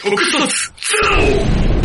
[0.00, 1.26] 特撮ゼロ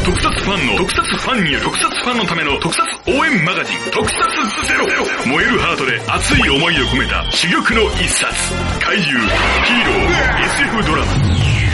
[0.05, 3.77] 特撮ファンの特撮ファンによる特撮ファンのための特撮応援マガジン。
[3.89, 4.85] 特撮ゼロ。
[5.25, 8.29] 燃えるハートで熱い思いを込めた珠玉の一冊。
[8.85, 11.11] 怪獣、ヒーロー、SF ドラマ。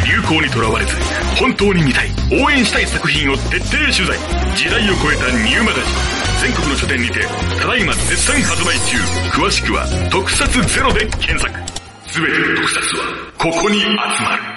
[0.07, 0.95] 流行にとらわれず
[1.37, 2.09] 本当に見たい。
[2.31, 4.17] 応援したい作品を徹底取材。
[4.55, 6.49] 時代を超えたニューマガジン。
[6.49, 7.19] 全国の書店にて
[7.59, 8.95] ただいま絶賛発売中。
[9.35, 11.51] 詳しくは特撮ゼロで検索。
[12.07, 13.91] すべての特撮はここに集
[14.23, 14.48] まる。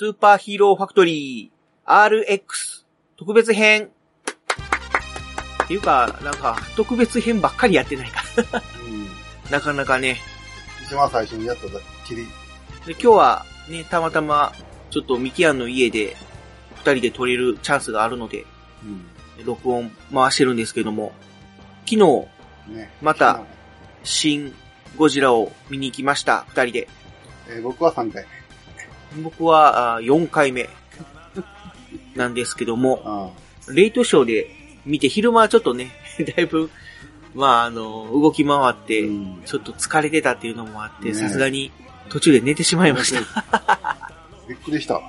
[0.00, 2.86] スーパーヒーローファクトリー RX
[3.18, 3.90] 特別編。
[5.64, 8.22] っていうか、なんか、特別編ばっかりやってないか。
[8.88, 9.52] うん。
[9.52, 10.16] なかなかね。
[10.86, 11.72] 一番最初にやっただ
[12.06, 12.24] きり。
[12.86, 14.54] で今日はね、たまたま、
[14.88, 16.16] ちょっとミキアンの家で、
[16.76, 18.46] 二人で撮れるチャンスがあるので、
[18.82, 19.44] うん。
[19.44, 21.12] 録音回してるんですけども、
[21.84, 22.26] 昨日、
[22.74, 22.90] ね。
[23.02, 23.42] また
[24.02, 24.54] 新
[24.96, 26.88] ゴジラを見に行きました、二人で。
[27.50, 28.24] えー僕は3回
[29.22, 30.68] 僕はあ4回目
[32.14, 33.34] なんですけども、
[33.68, 33.74] 目。
[33.74, 34.50] レイトショーで
[34.86, 35.92] 見て昼間はちょっとね、
[36.36, 36.70] だいぶ、
[37.34, 41.72] まああの、動き回って、うんちょっと疲れてたっていうのもあって、ねさすがに
[42.08, 43.42] 途中で寝てしまいました。
[43.50, 44.10] た。
[44.48, 45.02] びっくりしたわ。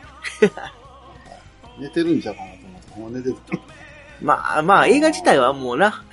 [1.77, 3.35] 寝てるんちゃうかなと思って、ほんま寝てる。
[4.21, 6.03] まあまあ映画自体はもうな、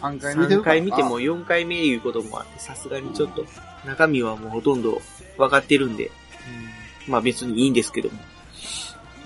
[0.00, 3.44] まあ、3回見てる3から回見ても4回目いうこともあって、さすがにちょっと
[3.84, 5.02] 中身はもうほとんど
[5.36, 6.19] 分かってるんで、うん
[7.06, 8.18] まあ別にいいんですけども。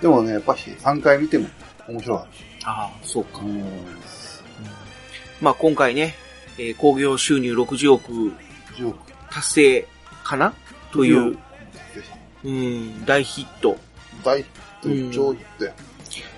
[0.00, 1.48] でもね、やっぱし3回見ても
[1.88, 2.26] 面白かっ
[2.64, 3.44] ああ、そうかた。。
[3.44, 3.64] うん。
[5.40, 6.14] まあ今回ね、
[6.58, 8.12] えー興行収入60億
[8.76, 9.88] 10億達成
[10.24, 10.54] かな？
[10.92, 11.36] という。
[12.44, 13.78] うん、大ヒット。
[14.22, 14.48] 大ヒ
[14.88, 15.74] ット、超ヒットやん。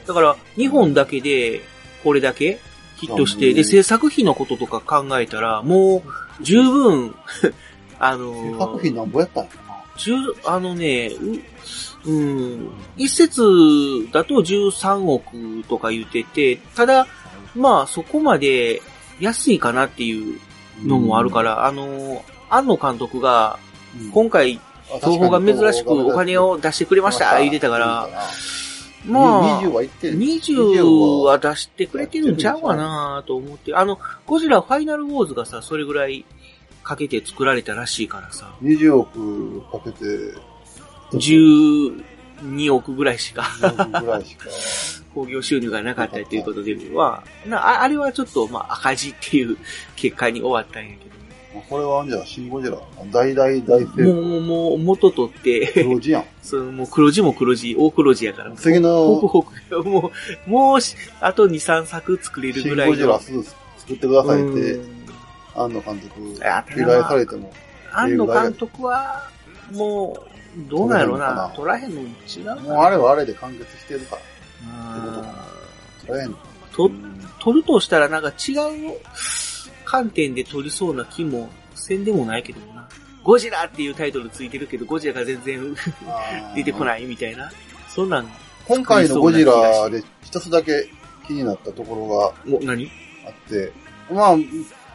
[0.06, 1.62] だから、日本だけで、
[2.04, 2.60] これだけ
[2.96, 7.14] ヒットして、うんで、制作費のこととか考えたら、もう、十分、
[7.98, 9.48] あのー作品なんぼやったん。
[9.96, 10.12] 十、
[10.44, 13.42] あのね、ううん、一説
[14.12, 17.06] だと13億とか言ってて、ただ、
[17.54, 18.80] まあそこまで
[19.18, 20.38] 安いかなっていう
[20.84, 23.58] のもあるから、あの、庵野監督が、
[24.00, 24.60] うん、今回、
[25.00, 28.08] 東宝が珍しくお金を出してくれました、言ってたから、
[29.04, 33.74] まあ、20はいってん20は出してくれてるんちゃうかなと思って。
[33.74, 36.24] あの、ゴジラファイナルウォーズがさ、それぐらい
[36.86, 40.04] かけて作られたらしいからさ、20億かけて、
[41.10, 44.46] 12億ぐらいしか10億ぐらいしか。
[45.12, 49.56] 興行収入がなかったということでは、なああれはちょっと、まあ、赤字っていう
[49.96, 51.06] 結果に終わったんやけ
[51.54, 52.78] まあこれはじゃあ、シンゴジラ、
[53.10, 56.24] 大大大成ど、もう、もう、元取って、黒字やん。
[56.42, 58.52] そのもう黒字も黒字、大黒字やから。
[58.52, 60.12] 次のほぼほぼも
[60.46, 62.92] う、もうし、あと2、3作作れるシンぐらいの。
[62.92, 64.95] ゴジラすぐ作ってくださいってう、ん
[65.56, 67.52] 庵野監督、依頼されても、
[67.92, 69.28] 庵野監督は、
[69.72, 70.16] も
[70.66, 71.52] う、どうなんやろうな。
[71.56, 72.04] 取取らへんの違
[72.58, 72.60] う。
[72.62, 74.22] もうあれはあれで完結してるから、
[74.68, 75.48] あ
[76.06, 76.36] 取れへんの。
[76.36, 78.52] ーとう、ん取るとしたらなんか違
[78.92, 78.98] う
[79.84, 82.88] 観点で取りそうな気もせんでもないけどな。
[83.22, 85.76] ゴジラっていうタイトルついてるけど、ゴジラが全然
[86.54, 87.50] 出てこないみたいな。
[87.88, 88.28] そんなん、
[88.66, 90.88] 今回のゴジラで一つだけ
[91.26, 92.84] 気になったところもう何？
[92.84, 92.90] が
[93.26, 93.72] あって、
[94.10, 94.36] まあ、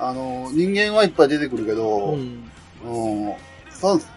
[0.02, 2.50] あの、人間はいっぱい出てくるけうど、ん。
[2.84, 3.34] うん、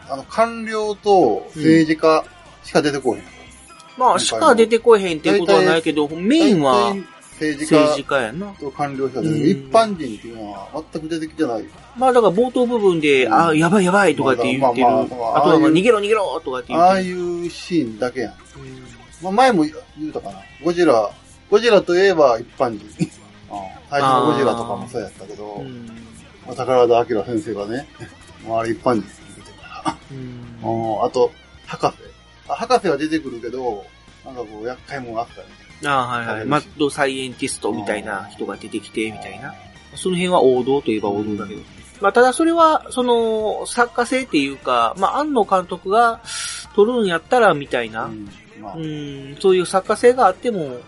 [0.09, 2.25] あの、官僚と政治家
[2.63, 3.23] しか出てこへん。
[3.99, 6.95] まあ、しか出てこへんっていうことはないけど、メインは
[7.33, 8.53] 政治家家やな。
[8.55, 9.51] と官僚しか出てこうん。
[9.51, 11.65] 一般人っていうのは全く出てきてない。
[11.97, 14.87] まあだから冒頭部分で、うんあ、やばいやばいとかって言ってる。
[14.87, 17.09] まあまあまああとは逃げろ逃げろとかって言ああってる。
[17.11, 18.33] いうシーンだけやん。
[18.33, 18.39] うん
[19.23, 19.73] まあ、前も言
[20.09, 20.39] うたかな。
[20.63, 21.11] ゴジラ、
[21.51, 23.24] ゴジラといえば一般人。
[23.85, 25.87] うん最初のゴジラとかもそうやったけど、うん
[26.47, 27.87] まあ、宝田明先生がね、
[28.45, 29.03] 周り一般人
[29.37, 29.97] 出てるから。
[30.11, 31.31] うんうんあと、
[31.67, 31.93] 博士。
[32.49, 33.85] あ博士は出てくるけど、
[34.25, 35.45] なんかこう、厄介者扱い。
[35.87, 36.47] ああ、はいはい。
[36.47, 39.55] マッドサイエンティストみたいな人が出てきて、みたいな。
[39.97, 41.63] その辺は王道といえば王道だけど。
[42.01, 46.21] まあ、ただそれは、その、作家性っていうか、まあ、庵野監督が
[46.75, 48.29] 撮るんやったら、みたいな、うん
[48.61, 50.79] まあうん、そういう作家性があっても、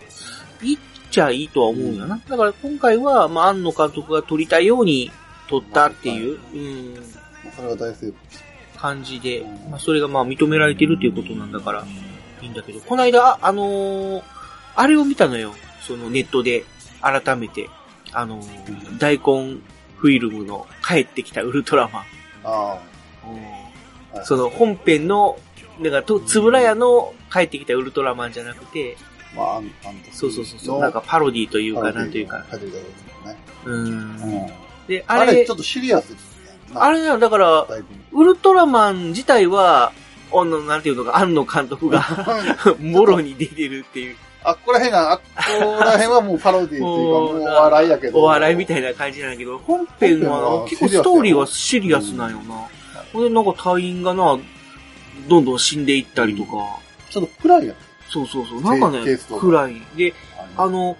[0.61, 0.77] いいっ
[1.09, 2.19] ちゃいいとは思うんやな。
[2.27, 5.11] だから今回は、まあ、庵野監督が撮りたいように
[5.49, 7.01] 撮ったっていう、うん、ま
[7.49, 8.13] あそれは大成功
[8.77, 11.85] 感じでう、んまあ、それがまあ認められてるっていうことなんだから、
[12.41, 14.23] いいんだけど、この間、ああのー
[14.75, 15.55] あれを見たのよ。
[15.81, 16.63] そのネットで、
[17.01, 17.67] 改めて。
[18.13, 19.57] あのー大根
[19.97, 22.03] フィルムの帰ってきたウルトラマン。
[22.43, 22.69] ああ。
[22.69, 22.87] はい
[24.23, 25.37] その本編の、
[25.79, 28.97] なんかと、つぶらやの帰ってきたウルトラマンじゃなくて、
[29.35, 32.45] まあ、あん、あんそうそうそうそう、なんかパロディというか、なんというか。
[32.51, 33.39] 書いていただね。
[33.65, 33.75] うん。
[33.75, 34.47] うん。
[34.87, 36.57] で、あれ、あれちょっとシリアスですね。
[36.73, 37.81] あれな、だから、だい
[38.11, 38.21] ぶ。
[38.21, 39.91] ウルトラマン自体は、
[40.31, 42.03] あの、なんていうのか、庵野監督が、
[42.79, 44.15] もろに出てるっていう。
[44.43, 48.19] あっこら辺が、あっこら辺はもうパロディっていうか、もうお笑いやけど。
[48.19, 52.67] お笑いみたいな感じなんだけど、本編は本編は結構ストーリーはシリアスなんよな。
[53.13, 54.37] これなんか隊員がな、
[55.27, 56.51] どんどん死んでいったりとか、
[57.09, 57.75] ちょっと暗いやん。
[58.09, 59.81] そうそうそう、なんかね暗い。
[59.95, 60.13] で、
[60.55, 60.95] あの、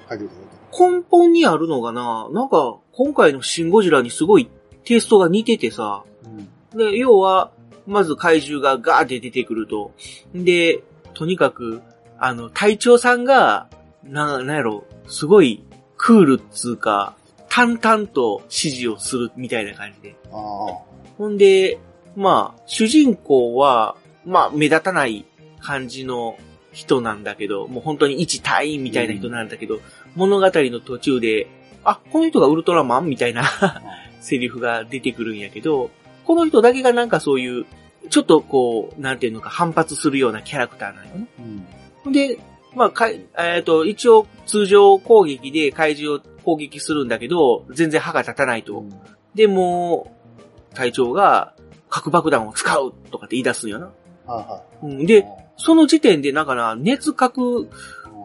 [0.78, 4.50] 根本にあるのがな、なんか、今回のシン・ゴジラにすごい
[4.84, 6.04] テイストが似ててさ、
[6.74, 6.78] うん。
[6.78, 7.52] で、要は、
[7.86, 9.94] まず怪獣がガーって出てくると。
[10.36, 10.84] で、
[11.14, 11.82] とにかく、
[12.20, 13.70] あの、隊長さんが、
[14.04, 15.64] な、なんやろ、すごい
[15.98, 17.16] クールっつうか、
[17.50, 20.16] 淡々と指示をするみたいな感じで。
[20.32, 21.80] ほんで、
[22.16, 23.96] まあ、主人公は、
[24.26, 25.26] まあ、目立たない
[25.60, 26.38] 感じの
[26.78, 29.80] 人なんだけど、もう本当に一隊員みたいな人なんだけど、
[30.16, 31.48] 物語の途中で、
[31.84, 33.44] あ、この人がウルトラマンみたいな
[34.22, 35.90] セリフが出てくるんやけど、
[36.24, 37.66] この人だけがなんかそういう、
[38.12, 41.28] ちょっとこう、なんていうのか反発するようなキャラクターなんよね。
[42.06, 42.12] うん。
[42.12, 42.38] で、
[42.76, 48.84] まあ、かい、えっ、と、一応通常攻撃で怪獣を攻撃するんだけど、全然歯が立たないと。
[49.34, 50.16] で、も
[50.72, 51.56] う、隊長が
[51.90, 53.92] 核爆弾を使うとかって言い出すんよな。
[54.28, 54.42] は
[54.84, 54.96] いはい。
[55.00, 55.26] うん、で、
[55.58, 57.70] その時点でなんかな、熱核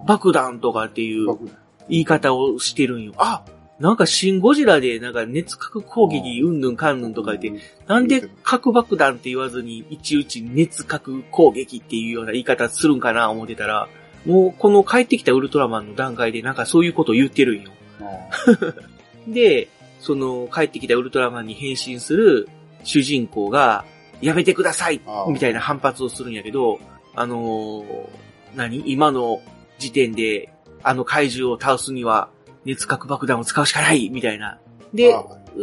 [0.07, 1.51] 爆弾とかっていう爆
[1.89, 3.13] 言い方をしてるんよ。
[3.17, 3.43] あ
[3.79, 13.89] なんかシンゴジラでなんか熱核攻撃うんぬんかんぬんとか言って、なんで核爆弾って言わずに、一打ち熱核攻撃っていうような言い方するんかな思ってたら、
[14.25, 17.71] もうこの帰ってきたウルトラマンの段階でなんかそういうことを言ってるんよ。
[19.27, 19.69] で、
[19.99, 22.49] その帰ってきたウルトラマンに変身する
[22.85, 23.85] 主人公が、
[24.21, 26.79] やめてくださいみたいな反発をするんやけど、
[27.15, 28.09] あのー
[28.55, 28.83] 何？
[28.87, 29.41] 今の
[29.79, 32.29] 時点で、あの怪獣を倒すには、
[32.65, 34.59] 熱核爆弾を使うしかないみたいな。
[34.93, 35.15] で、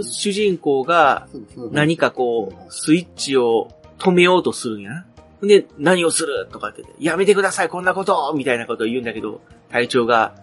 [0.01, 1.27] 主人公が
[1.71, 3.69] 何かこう、スイッチを
[3.99, 5.05] 止めようとするんやな。
[5.41, 10.35] で、何をするとかってやめてください、こんなことみたいなことを言うんだけど、隊長が、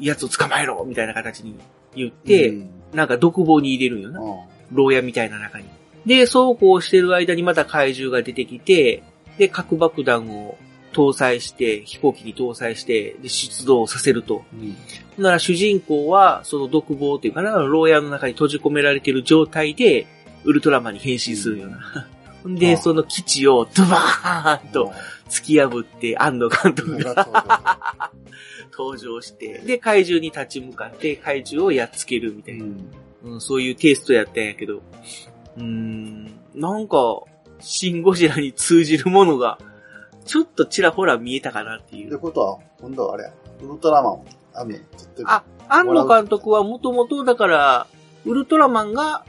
[0.00, 1.56] 奴を捕まえろみたいな形に
[1.94, 4.20] 言って、うんなんか独房に入れるんよな。
[4.72, 5.66] 牢屋みたいな中に。
[6.06, 9.02] で、そうこうしてる間にまた怪獣が出てきて、
[9.38, 10.58] で、核爆弾を
[10.92, 14.44] 搭載して、飛行機に搭載して、で、出動させると。
[14.52, 14.56] う
[15.20, 15.22] ん。
[15.22, 20.06] なら主人公は、その独房っていうかな、牢屋の中に閉じ込められてる状態で、
[20.44, 22.08] ウルトラマンに変身するような。
[22.42, 22.54] ほん。
[22.56, 24.92] で、あその基地をドバーンと
[25.28, 28.10] 突き破って、安野監督が
[28.72, 32.66] 登場して、で、怪獣に立ち向かって、怪獣をやっつけるみたいな。
[33.24, 34.82] うん、そういうテイストやったんやけど、
[35.56, 37.20] うーん、なんか、
[37.60, 39.58] シン・ゴジラに通じるものが、
[40.24, 42.18] ちょっとちらほら見えたかなっていってう。
[42.18, 43.32] ことは、今度はあれや。
[43.62, 44.20] ウルトラマン、
[44.54, 44.78] あんねん。
[44.78, 47.86] ちょっとあ、安野監督はもともとだから、
[48.24, 49.24] ウルトラマンが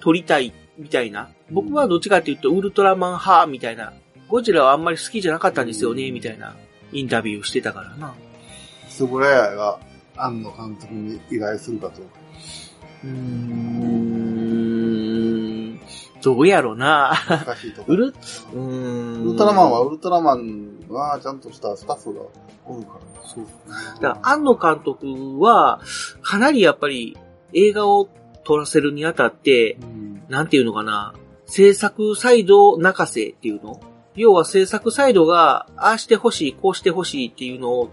[0.00, 1.30] 撮りたいみたいな。
[1.50, 3.92] 僕はどっちかっていうと、ウルトラマン派みたいな。
[4.28, 6.54] ゴジラはあんまり好きじゃなかったんですよね、みたいな
[6.92, 8.14] インタビューをしてたからな。
[8.88, 9.78] スブラヤが、
[10.16, 12.20] 庵野監督に依頼するかどうか。
[13.04, 13.89] うーん、
[16.22, 17.12] どうやろな。
[17.28, 18.12] 難しいとこウル、 ろ。
[18.54, 19.22] うーん。
[19.24, 22.20] ウルトラマンは、ウルトラマンは、ちゃんとしたスタッフが
[22.66, 23.00] おるから。
[23.26, 23.44] そう。
[24.00, 25.80] だから安野監督は、
[26.22, 27.16] かなりやっぱり
[27.52, 28.08] 映画を
[28.44, 30.22] 撮らせるにあたって、うん。
[30.28, 31.14] なんていうのかな、
[31.46, 33.80] 制作サイド泣かせっていうの？
[34.16, 37.90] 要は制作サイドが、ああしてほしい、こうしてほしいっていうのを、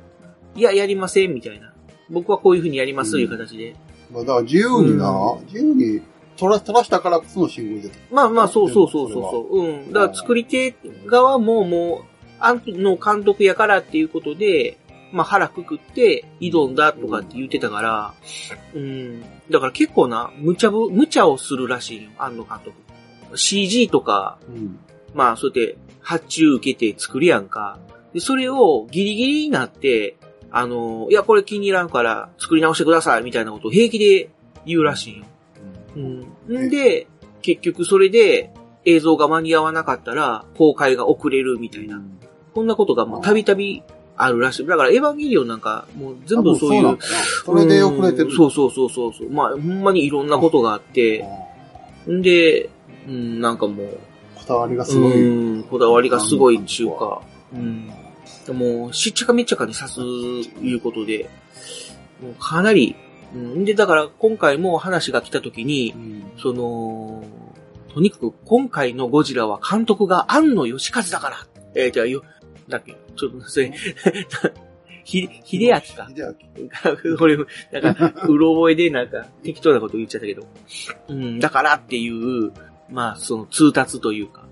[0.56, 1.74] いや、やりません、みたいな。
[2.10, 3.75] 僕はこういう風にやります、という形で。
[4.12, 6.02] まあ、だから自由にな、う自由に
[6.38, 7.94] 取ら、取らしたからこその信号で。
[8.12, 9.60] まあまあ、そうそうそうそうそう。
[9.60, 9.91] うん。
[9.91, 10.75] だから作り手
[11.06, 14.77] 側ももう、あんの監督やからっていうことで、
[15.12, 18.13] まあ腹くくって挑んだとかって言ってたから、
[18.74, 19.22] うん。
[19.50, 22.75] だから結構な、無茶ぶ、無茶をするらしいよ、安野監督。
[23.36, 24.79] CG とか、うん。
[25.13, 27.79] まあそうやって発注受けて作るやんか。
[28.13, 30.15] で、それをギリギリになって、
[30.51, 34.29] あの、いや、これ気に入らんから作り直してくださいみたいなことを平気で
[34.65, 35.25] 言うらしいよ。
[36.48, 36.68] うん。
[36.68, 37.08] んで、
[37.42, 38.51] 結局それで
[38.86, 42.01] 映像が間に合わなかったら公開が遅れるみたいな。
[42.54, 43.84] こんなことがもうたびたび
[44.16, 44.66] あるらしい。
[44.66, 46.84] だからエヴァンゲリオンなんかもう全部そういう。
[46.84, 46.98] そう
[47.46, 48.25] それで遅れてる。
[48.25, 49.30] うんそうそうそうそうそう。
[49.30, 51.25] まあほんまにいろんなことがあって。
[52.10, 52.70] んで、
[53.08, 54.00] うん、なんかもう、
[54.36, 55.58] こだわりがすごい。
[55.58, 57.22] うん、こだわりがすごいっていうか、
[57.54, 57.92] うん。
[58.46, 61.30] でも、しっちゃかめっちゃかに刺すいうことで、
[62.22, 62.96] もうかなり、
[63.38, 63.65] うん。
[63.65, 67.24] で、だから今回も話が来た時にう、んその、
[67.94, 71.38] とにかく今回のゴジラは監督が庵野義和だから。
[71.75, 72.24] えー、じゃあよ、
[72.67, 73.74] だっけ、ちょっと、それ、
[75.03, 76.10] ひ、秀明か。
[76.13, 76.36] 秀
[77.06, 77.15] 明。
[77.22, 77.38] 俺、
[77.82, 80.44] なんか、うろ覚えでなんか、適当なこと言っちゃったけど。
[81.08, 82.51] うん、だからっていう、
[82.89, 84.44] まあ、その通達というか。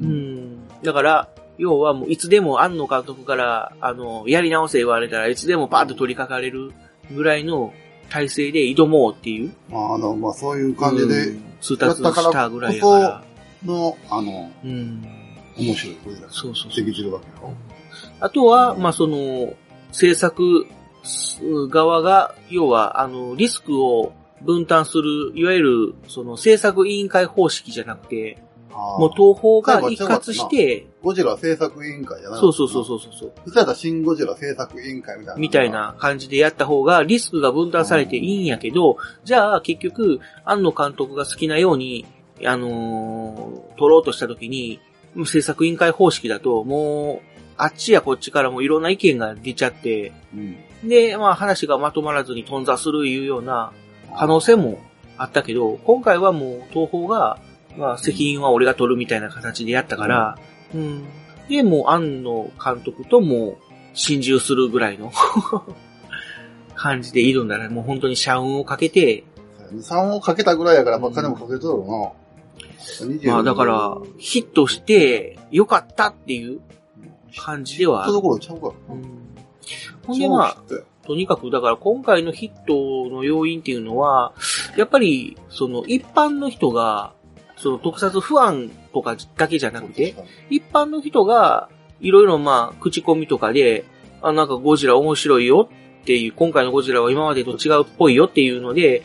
[0.00, 0.68] うん。
[0.82, 6.72] だから、要はもういつでも庵野監督から、あの、やり直せ言われたらいつでもパーッと取り掛かれる
[7.12, 7.72] ぐらいの
[8.10, 13.24] 体制で挑もうっていうまあ、あの、まあ、そういう感じでうん通達したぐらいやから。
[13.64, 15.02] の、あの、うん。
[15.56, 17.52] 面白いゴジラがそうそうそうできてるわけよ。
[18.20, 19.54] あとは、まあ、その、
[19.92, 20.66] 制作
[21.70, 24.12] 側が、要は、あの、リスクを
[24.42, 28.38] 分担する、いわゆる、その、制作委員会方式じゃなくて、
[28.70, 33.50] もう東宝が一括して、ゴジラ制作委員会じゃないそうそうそうそうそうそう、う。
[33.50, 35.40] そやったら新ゴジラ制作委員会みたいな。
[35.40, 35.70] みたい。
[35.70, 42.04] な感じでやった方がリスクが分担されていいんやけど、じゃあ結局、庵野監督が好きなように、
[42.44, 44.80] あのー撮ろうとした時に、
[45.24, 50.56] 制作委員会方式だと、もう、あっちやこっちからもいろんな意見が出ちゃって、うん。
[50.86, 53.72] で、まあ話がまとまらずに頓挫するいうような
[54.14, 54.78] 可能性も
[55.16, 57.38] あったけど、今回はもう東宝が、
[57.78, 60.38] まあ責任は俺が取るみたいな形でやったから、
[60.74, 61.04] うん。
[61.48, 63.56] で、もう庵野監督ともう
[63.94, 65.12] 心中するぐらいの
[66.74, 69.24] 感じで挑んだら、もう本当に社運をかけて、
[69.72, 72.14] 3をかけたぐらいやから、まあ、金もかけとるろ
[73.00, 73.14] うな。
[73.14, 76.60] 20まあだから、ヒットしてよかったっていう
[77.36, 78.72] 感じではあるちょっところちゃうか。
[78.90, 79.28] うん
[80.06, 80.56] ほんでまあ、
[81.06, 84.32] とにかく、だから今回のヒットの要因っていうのは、
[84.76, 87.12] やっぱり、その一般の人が、
[87.58, 90.14] その特撮不安とかだけじゃなくて、
[90.48, 91.68] 一般の人が、
[92.00, 93.84] いろいろまあ、口コミとかで、
[94.22, 95.68] あ、なんかゴジラ面白いよ
[96.02, 99.02] っていう、今回のゴジラは今までと違うっぽいよっていうので、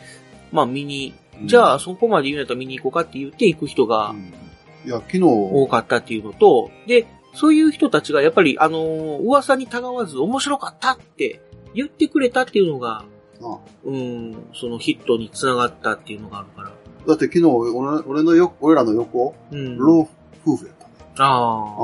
[0.52, 4.32] まあ見に、じゃあそこまで言うんやったら見に行こうかって言って行く人がうん。
[4.86, 11.40] いや、昨日、多かったっていうのと、で、そういう人たちがやっぱり、あのー噂にたがわず面白かったって
[11.74, 13.04] 言ってくれたっていうのが、
[13.40, 16.63] なうん、そのヒットにつながったっていうのがあるから。
[17.06, 17.70] だって昨日、俺
[18.06, 19.78] 俺のよ、俺らの横、うん。
[19.78, 20.08] 老
[20.44, 20.92] 夫婦やったね。
[21.18, 21.76] あ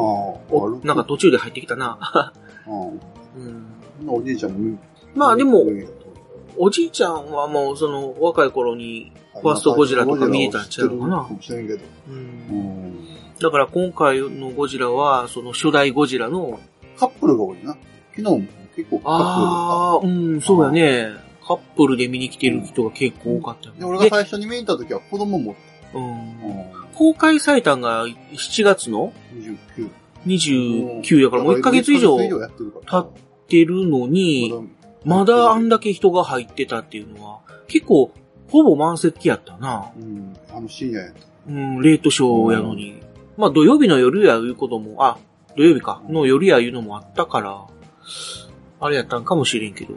[0.50, 0.86] あ。
[0.86, 2.32] なんか途中で入ってきたな。
[2.66, 4.10] うん。
[4.12, 4.78] おじいちゃんも見
[5.14, 5.86] まあでも見
[6.56, 11.28] おじいちゃんはもうその若い頃に、ファーストゴジラとか見えたんちゃうかな。
[11.28, 12.12] う。
[12.12, 13.06] うんん。
[13.40, 16.58] だから今回のゴジラは、その初代ゴジラの、
[16.98, 17.76] カップルが多いな。
[18.14, 18.40] 昨日も
[18.76, 21.29] 結構カッああ、うん、そうやね。
[21.50, 23.98] カップルで見に来てる人が結構多かったよプルが。
[23.98, 24.06] で、ね。
[24.06, 25.56] 俺が最初に見に行った時は子供も、
[25.92, 26.34] うんうん、
[26.94, 29.90] 公開されたんが7月の29。
[30.26, 33.02] 29やからもう1ヶ月以上1ヶ月やってるから。
[33.02, 33.12] 経っ
[33.48, 34.52] てるのに、
[35.04, 38.12] まだあんだけ人が入ってたっていうのは、結構、
[38.48, 39.90] ほぼ満席やったな。
[39.96, 40.36] うん。
[40.52, 41.20] あの深夜やった。
[41.48, 43.00] うん、レートショーやのに。
[43.36, 45.18] まあ土曜日の夜やいうことも、あ、
[45.56, 47.64] 土曜日か、の夜やいうのもあったから、
[48.78, 49.94] あれやったんかもしれんけど。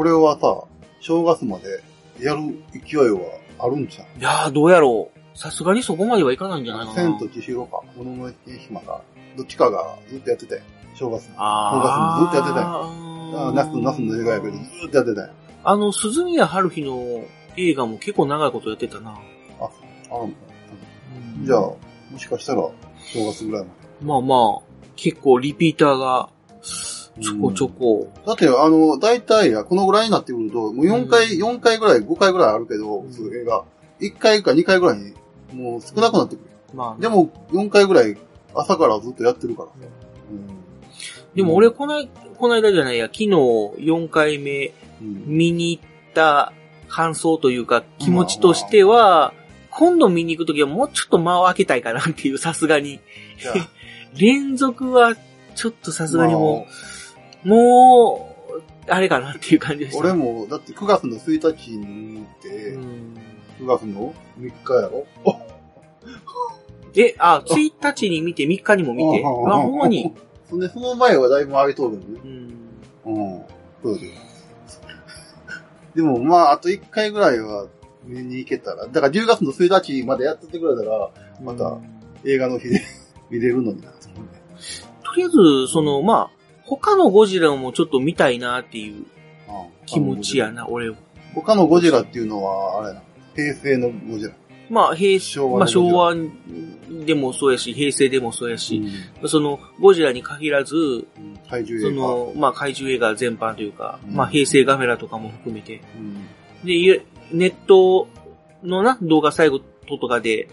[0.00, 0.64] これはさ、
[1.00, 1.82] 正月まで
[2.24, 2.40] やる
[2.72, 3.20] 勢いは
[3.58, 4.18] あるんちゃう？
[4.18, 5.38] いやー、どうやろう。
[5.38, 7.02] さすがにそこまではいかないんじゃないかな。
[7.02, 8.32] 千と千尋か、小野の
[8.66, 9.02] 島か、
[9.36, 10.62] どっちかがずっとやってて、
[10.94, 15.28] 正月正月にずっとやってたよよあナス、ナスの映画やけど、ずっとやってたよ。
[15.64, 17.26] あの、鈴宮春日の
[17.58, 19.10] 映画も結構長いことやってたな。
[19.10, 19.68] あ、ある
[20.08, 20.28] のか
[21.42, 21.60] なじゃあ、
[22.10, 22.62] もしかしたら、
[23.12, 23.66] 正月ぐらい
[24.00, 24.62] ままあまあ、
[24.96, 26.30] 結構リピーターが
[27.20, 28.08] ちょこちょこ。
[28.14, 28.26] で。
[28.26, 33.64] だって、あの、大体、このぐらいになってくると、もう4回、う4回ぐらい、5回ぐらいあるけど、んそういう映画。
[34.00, 35.12] 1回か2回ぐらいに、
[35.52, 36.50] もう少なくなってくる。
[36.74, 38.16] まあ、でも、4回ぐらい、
[38.54, 39.68] 朝からずっとやってるから。
[40.30, 40.60] うん。
[41.34, 42.08] でも俺こない、
[42.38, 45.24] この間じゃないや、昨日4回目うん。
[45.26, 45.82] 見に行っ
[46.14, 46.52] た
[46.88, 49.32] 感想というか気持ちとしては、
[49.70, 53.00] 今度見に行くときはもうちょっと間を空けたいかなっていう、さすがに。
[54.18, 55.16] 連続は、
[55.54, 56.72] ちょっとさすがにもう、
[57.44, 59.98] もう、あれかなっていう感じでした。
[60.00, 63.14] 俺も、だって9月の1日にって、うん
[63.60, 65.06] 9月の3日やろ？
[65.24, 65.36] お
[66.96, 69.22] え、あ、1日に見て3日にも見て。
[69.24, 70.14] あ、ほんまに。。
[70.48, 72.20] そんで、その前はだいぶ上げとるけどね。
[73.04, 73.34] うん。
[73.34, 73.42] うん。
[73.82, 74.06] そうで
[74.66, 74.82] す。
[75.94, 77.66] でも、まあ、あと1回ぐらいは
[78.04, 78.86] 見に行けたら。
[78.86, 81.10] だから10月の1日までやっててくれたら、
[81.42, 82.82] またうん映画の日で
[83.30, 83.96] 見れるのになね。
[85.04, 86.39] とりあえず、その、まあ、
[86.78, 89.04] 他のゴジラもちょっと見たいなっていううん
[89.86, 90.92] 気持ちやな、俺。
[91.34, 93.02] 他のゴジラっていうのは、あれな。
[93.34, 94.32] 平成のゴジラ。
[94.68, 98.82] まあ、平昭和のまあ、昭和ゴでもそうやし、平成でもそうやし、
[99.20, 102.06] うその、ゴジラに限らず、ん怪獣映画。
[102.06, 105.82] その、まあ、怪獣映画全般というか、うんまあ、平成ガメラとかも含めて。
[105.96, 106.26] うん
[106.64, 108.06] で、ネット
[108.62, 109.50] のな、動画サイ
[109.88, 110.48] トとかで、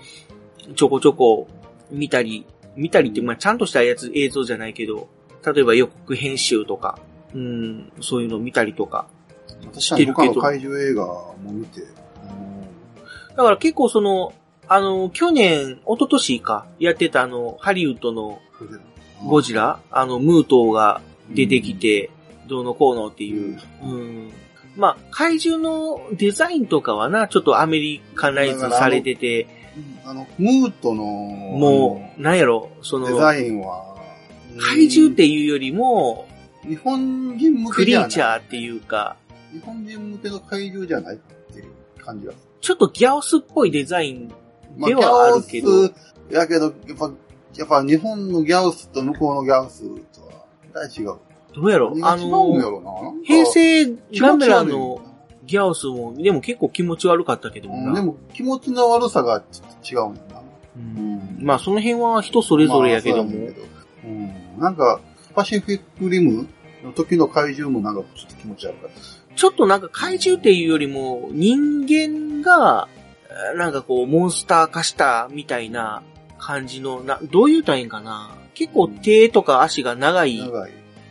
[0.75, 1.47] ちょこちょこ
[1.91, 2.45] 見たり、
[2.75, 5.09] 見たりって、まあ、ちゃんとしたやつ、映像じゃないけど、
[5.53, 6.99] 例えば予告編集とか、
[7.33, 9.07] うん、そういうの見たりとか。
[9.73, 11.81] 確かに他の怪獣映画も見て、
[13.35, 14.33] だから結構その、
[14.67, 18.39] あの、去年、一昨年か、やってたあの、ハリウッドの、
[19.25, 22.09] ゴジラあの、ムートーが出てきて、
[22.47, 23.59] どうのこうのっていう。
[23.83, 24.31] うん。
[24.75, 29.47] まあ、怪獣のデザインとかはな、ちょっとアメリカナイズされてて、
[30.05, 33.86] あの、ムートの、もう、なんやろ、そあのデの、ザインは、
[34.59, 36.27] 怪獣っていうよりも、
[36.67, 38.07] 日本人向クリけじゃない？
[38.07, 39.17] ーチャーっていうか、
[39.53, 41.15] 日本人向けの怪獣じゃない？
[41.15, 41.19] っ
[41.53, 41.65] ていう
[42.03, 42.41] 感じがする。
[42.59, 44.33] ちょっとギャオスっぽいデザイン
[44.77, 45.93] まではあるけど、ギャオ
[46.29, 47.11] スやけど、やっぱ、
[47.55, 49.83] やっぱ日本のギャオスと向こうのギャオス
[50.13, 51.15] とは、大違う。
[51.53, 51.95] どうやろう？
[51.95, 53.85] んやの、平成
[54.19, 55.01] ガメラの
[55.45, 57.75] ギャオスも、でも結構気持ち悪かったけどな。
[57.75, 60.41] うんでも気持ちの悪さがちょっと違うんだな。
[60.75, 63.76] うんまあその辺は人それぞれやけども、まあ
[64.57, 64.99] なんか、
[65.35, 66.47] パシフィックリム
[66.83, 69.21] の時の怪獣もなんかちょっと気持ち悪かったし。
[69.35, 72.87] ちょっとなんか怪獣っていうよりも、人間が、
[73.29, 76.01] えーなんかこう、モンスター化したみたいな
[76.39, 78.31] 感じの、な、どう言うたらいいんかな。
[78.53, 80.41] 結構手とか足が長いっ。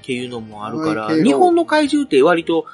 [0.07, 2.67] ていうのもあるから、日本の怪獣って割と、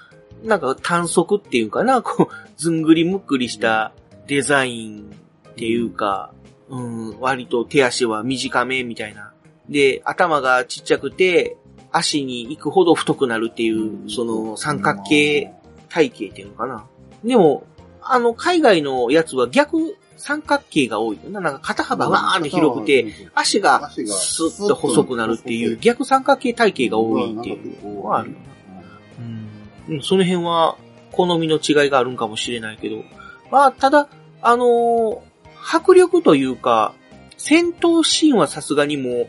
[0.45, 3.93] なんか短足っていうかな、こう、ずんぐりむっくりした
[4.26, 5.11] デザイン
[5.49, 6.35] っていうか、
[6.69, 9.32] うん、割と手足は短めみたいな。
[9.69, 11.57] で、頭がちっちゃくて、
[11.90, 15.52] 足に行くほど太くなるっていう、その三角形
[15.88, 16.87] 体型っていうのかな。
[17.25, 17.64] でも、
[18.00, 21.40] あの、海外のやつは逆三角形が多いよな。
[21.40, 28.35] なんか肩幅がーって広くて、、足がスッと細くなるっていう逆三角形体型が多いっていうのはある。
[29.88, 30.02] うん。
[30.02, 30.76] その辺は
[31.12, 33.02] 好みの違いがあるんかもしれないけど。
[33.50, 34.09] まあ、ただ、
[34.40, 35.33] あのー
[35.64, 36.92] 迫力というか、
[37.37, 39.28] 戦闘シーンはさすがにもう、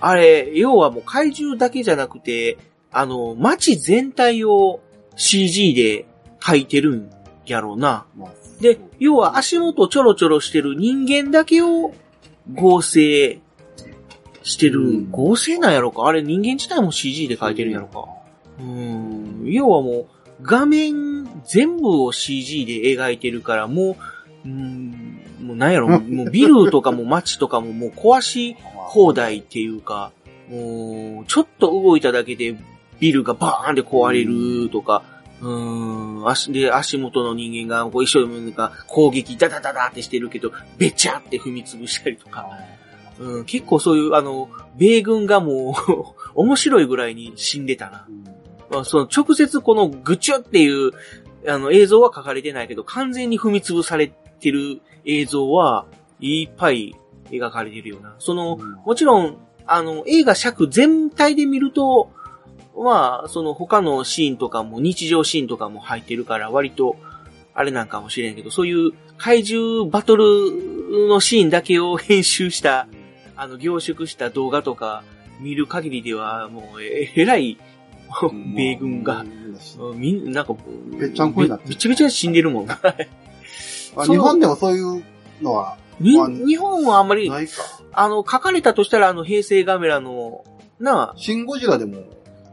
[0.00, 2.58] あれ、要はもう怪獣だけじゃなくて、
[2.92, 4.80] あの、街全体を
[5.16, 6.06] CG で
[6.40, 7.10] 描いてるん
[7.46, 8.06] やろうな。
[8.16, 11.92] まあで、要は足元ちょろちょろしてる人間だけを
[12.54, 13.38] 合成
[14.42, 14.80] してる。
[14.80, 16.06] うん合成なんやろか？
[16.06, 18.06] あれ人間自体も CG で描いてるんやろか？
[18.60, 19.42] うん。
[19.44, 20.06] 要はもう
[20.42, 23.96] 画面全部を CG で描いてるからも
[24.44, 25.05] う、うん、もう
[25.56, 30.12] なんやろ、もうビルとかも街とかももう壊し放題っていうか、
[30.48, 32.56] もう、ちょっと動いただけで
[33.00, 35.02] ビルがバーンって壊れるとか、
[35.40, 42.48] うん、足、で、足元の人間が、こう一生懸命なんか攻撃ダダダダってしてるけど、べちゃって踏み潰したりとか、
[43.18, 48.06] うん、結構そういう、あの、米軍がもう、 面白いぐらいに死んでたな。
[48.70, 50.92] まあ、その直接このグチュっていう、
[51.48, 55.86] あの映像は書かれてないけど、完全に踏み潰されてる映像は
[56.20, 56.94] いっぱい
[57.30, 58.14] 描かれてるよな。
[58.18, 62.10] その、もちろん、あの、映画尺全体で見ると、
[62.76, 66.96] まあ、その他のシーンとかも、日常シーンとかも入ってるから、割と、
[67.54, 72.86] あれなんかもしれんけど、そういう怪獣バトルのシーンだけを編集した、
[73.34, 75.02] あの、凝縮した動画とか
[75.40, 77.58] 見る限りでは、もう、ええらい、
[78.54, 79.24] 米軍が、
[79.78, 79.98] うん。
[79.98, 80.54] みん、なんか、
[80.98, 81.70] ぺっちゃんこになってる。
[81.70, 82.66] めちゃめちゃ死んでるもん
[84.04, 85.04] 日本でもそういう
[85.42, 87.52] のは日本はあんまり、ないか。
[87.92, 90.44] あの、書かれたとしたら、あの、平成ガメラの、
[90.78, 92.02] なあ、シン・ゴジラでも。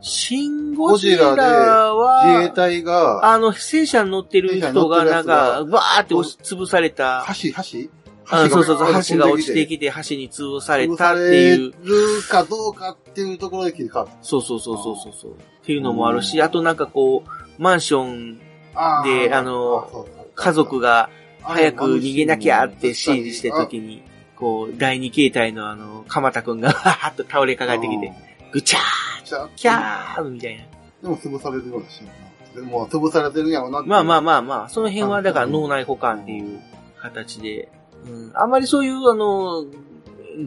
[0.02, 7.90] シン・ゴジラは、自衛隊が、あの、戦車に乗ってる人が、なんか、バーって押し潰された、橋、橋？
[8.30, 14.14] あそうそうそう、橋が落ちてききて、橋に潰され潰たってされいう、るかどうかっていうところで切り替わった。
[14.22, 15.32] そうそうそうそうそうそう。
[15.34, 18.40] っていうのもあるし、あとなんかこう、マンション
[18.76, 21.10] あで、あの、家族が
[21.44, 24.04] 早く逃げなきゃって指示してる時に、
[24.36, 28.14] こう、第二形態のあの、鎌田くんが、 わーっと倒れかかってきて、
[28.52, 30.64] ぐちゃー、キャーみたいな。
[31.02, 32.14] でも潰されるようなシーンな。
[32.56, 34.22] でも潰されてるんやろなまあまああ。
[34.22, 36.60] まあまあ、その辺はだから脳内保管っていう
[37.00, 37.70] 形で、
[38.06, 39.66] うん、あんまりそういうあの、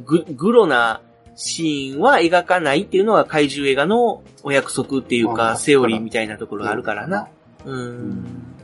[0.05, 1.01] ぐ、グロな
[1.35, 7.29] シーンは描かないっていうのは怪獣映画のお約束っていうあか、あセオリーみたいなところがあるからな。。
[7.65, 7.71] う。
[7.71, 8.56] うん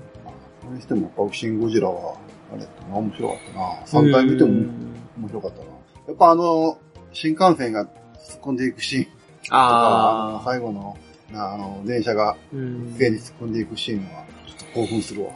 [0.73, 2.17] れにしてもやっぱシン・ゴジラは、
[2.53, 4.03] あれ、面白かったな。
[4.03, 4.51] 3回見ても
[5.19, 5.65] 面白かったな。
[6.09, 6.79] やっぱあの、
[7.13, 9.17] 新幹線が突っ込んでいくシーンとか、
[9.51, 10.43] あのああ。
[10.45, 10.97] 最後の、
[11.31, 15.33] なあの、電車がうん上に突っ込んでいくシーンは、ちょっと興奮するわ。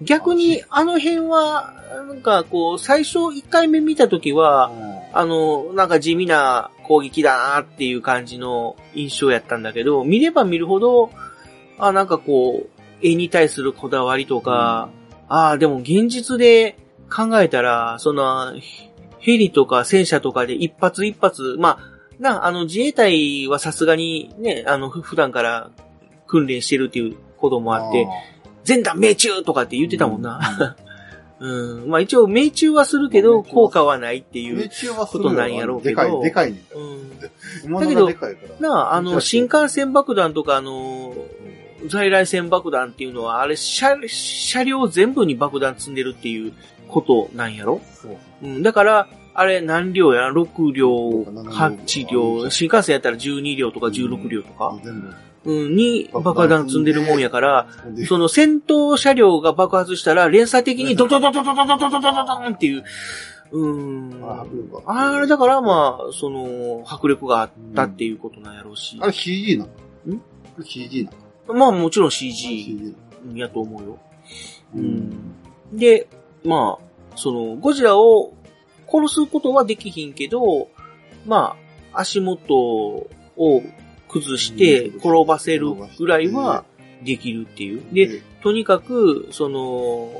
[0.00, 1.74] 逆に、あの辺は、
[2.06, 4.70] なんかこう、最初1回目見たときは、
[5.12, 11.10] あの、なんか地味な攻撃だなっていう感じの印象やったんだけど、見れば見るほど、
[11.78, 14.90] あ、なんかこう、絵に対するこだわりとか、
[15.28, 16.76] ああ、でも現実で
[17.10, 18.54] 考えたら、その、
[19.18, 25.70] ヘリとか戦車とかで一発一発、まあ、な、あの自衛隊はさすがにね、あの、ふ普段から
[26.26, 28.06] 訓練してるっていうこともあって、
[28.64, 30.76] 全弾命中とかって言ってたもんな。
[31.40, 31.88] うん。
[31.90, 35.96] まあ一応命中はするけど、効果はないっていう命中はすることなんやろうけど。
[35.96, 36.62] でかい、でかいね。
[37.64, 37.80] うん。
[37.80, 38.10] だけど、
[38.60, 41.14] なあ、あの、新幹線爆弾とか、あの、
[41.86, 46.52] 在来線爆弾っていうのは、あれ、車、車両全部に爆弾積んでるっていう
[46.88, 47.80] ことなんやろ？
[48.42, 48.46] う。
[48.46, 48.62] うん。
[48.62, 54.76] だから、あれ何両や ?6 両、8両、新幹線やったら12両とか16両とか。
[55.44, 57.68] うん、に爆弾積んでるもんやから、
[58.06, 62.84] その戦闘車両が爆発したら連鎖的にドドドドドドドドドドドドンっていう、
[63.52, 64.20] うん。
[64.84, 68.98] あれだからまあ、その、迫力があったっていうことなんやろうし。
[69.00, 69.66] あれ CG な
[70.06, 70.22] のん
[70.62, 71.16] ?CG なの
[71.48, 72.94] まあもちろん CG
[73.34, 73.98] やと思うよ。
[74.74, 75.34] うん。
[75.72, 76.08] で、
[76.44, 78.34] まあ、その、ゴジラを
[78.90, 80.68] 殺すことはできひんけど、
[81.26, 81.56] ま
[81.92, 83.08] あ、足元を
[84.08, 86.64] 崩して転ばせるぐらいは
[87.02, 87.82] できるっていう。
[87.92, 90.10] で、とにかく、その、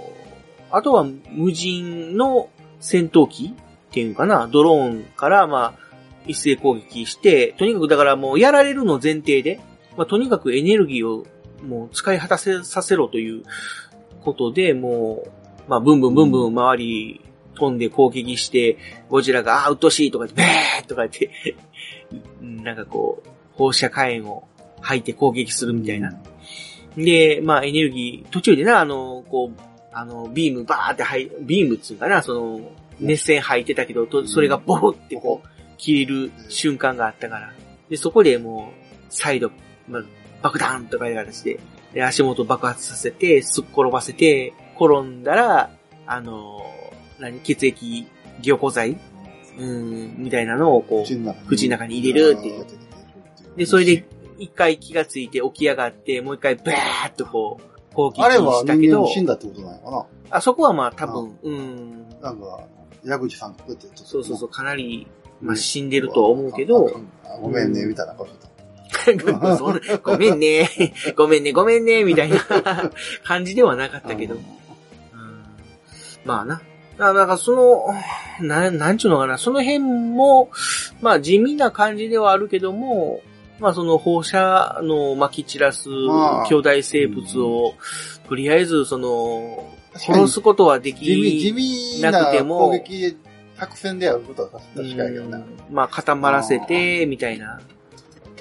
[0.70, 5.88] あとは無人の戦闘機っていうかな、ドローンからまあ、
[6.26, 9.60] 一斉攻撃して、とにかくだからもうやられるの前提で、
[9.98, 11.26] まあとにかくエネルギーを
[11.62, 13.42] もう使い果たせさせろという
[14.20, 15.30] ことで、もう、
[15.68, 17.20] まあブンブンブンブン周り
[17.56, 18.78] 飛んで攻撃して、
[19.10, 21.56] ゴジラが、あ、うっとしいとか言って、ベーとか言って
[22.40, 24.46] なんかこう、放射火炎を
[24.80, 26.14] 吐いて攻撃するみたいな。
[26.96, 29.60] で、まあエネルギー、途中でな、あの、こう、
[29.92, 32.60] あの、ビームバーって吐い、ビームっつうかな、その、
[33.00, 37.52] 熱線吐いてたけど、とそれがボーってこう、消える瞬間があったから。
[37.88, 39.50] で、そこでもう、再度、
[39.88, 40.02] まあ、
[40.42, 41.60] 爆弾とかいう形で、
[41.92, 45.70] で、足元爆発させて、すっ転ばせて、転んだら、
[46.06, 46.60] あの、
[47.18, 48.06] 何、血液、
[48.40, 48.98] 凝固剤？
[49.58, 52.64] うん、みたいなのをこう、口の中に入れるっていう。
[53.56, 54.06] で、それで
[54.38, 58.24] 一回気がついて起き上がって、もう一回バーっとこう、攻撃したけど。
[58.24, 60.06] あれは人間死んだってことなのかな？
[60.30, 62.08] あそこはまあ多分、うん。
[62.20, 62.60] なんか、
[63.04, 63.62] 矢口さんって
[63.96, 65.08] そうそうそう、かなり、
[65.40, 67.00] まあ死んでるとは思うけど。
[67.40, 68.47] ごめんね、みたいな顔してた。
[70.02, 70.68] ごめんね、
[71.16, 72.38] ごめんね、ごめんね、みたいな
[73.24, 74.34] 感じではなかったけど。
[74.34, 74.42] うん、
[76.24, 76.60] まあな。
[76.98, 77.52] だからそ
[78.40, 80.50] の、な、なんちゅうのかな、その辺も、
[81.00, 83.20] まあ地味な感じではあるけども、
[83.60, 85.88] まあその放射の撒き散らす
[86.48, 87.74] 巨大生物を、
[88.28, 91.52] とりあえずその、殺すことはでき
[92.02, 93.16] なくても、攻撃
[93.56, 95.44] 作戦であることは確かに。
[95.70, 97.60] まあ固まらせて、みたいな。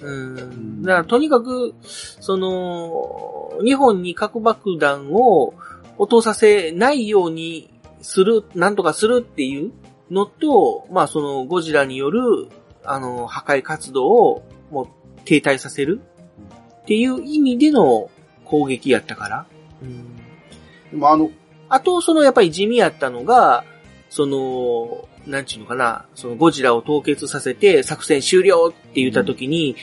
[0.02, 0.82] うん。
[0.84, 5.54] だからとにかく、その、日本に核爆弾を
[5.98, 7.70] 落とさせないように
[8.02, 9.72] する、なんとかするっていう
[10.12, 12.48] のと、まあそのゴジラによる、
[12.84, 14.88] あの、破壊活動をもう
[15.26, 16.02] 停滞させる
[16.82, 18.10] っていう意味での
[18.46, 19.46] 攻撃やったから。
[19.82, 19.86] う
[20.96, 21.00] ん。
[21.00, 21.32] まあ、あの、
[21.70, 23.66] あと、そのやっぱり地味やったのが、
[24.10, 29.76] その、なんちゅうのかな、そのゴジラを凍結させて作戦終了って言った時に、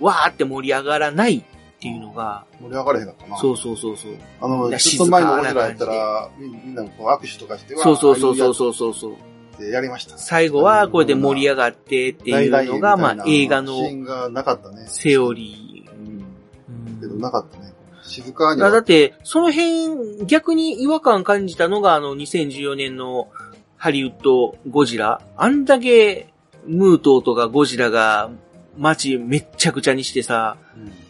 [0.00, 1.42] うん、わーって盛り上がらないっ
[1.78, 2.44] ていうのが。
[2.60, 3.36] 盛り上がれへんかったな。
[3.36, 4.12] そうそうそうそう。
[4.40, 9.16] あの、ちょっと前のゴジラやったら、みんなこう握手とかして、そうそうそうそうそうそう。
[9.58, 10.18] でやりました。
[10.18, 13.76] 最後はこれで盛り上がってっていうのが、まあ映画の
[14.86, 15.90] セオリー。
[15.90, 17.00] うん。
[17.00, 17.72] けどなかったね。
[18.02, 18.60] 静かに。
[18.60, 23.28] だって、その辺、逆に違和感感じたのが、あの、2014年の
[23.86, 25.20] ハリウッドゴジラ。
[25.36, 26.26] あんだけ、
[26.66, 28.30] ムートとかゴジラが
[28.76, 30.56] 街めっちゃくちゃにしてさ、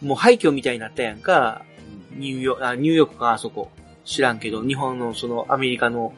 [0.01, 1.63] うん、もう廃墟みたいになったやんか。
[2.11, 3.71] ニューヨーク、あ、ニューヨークか、あそこ。
[4.05, 6.13] 知らんけど、日本のそのアメリカの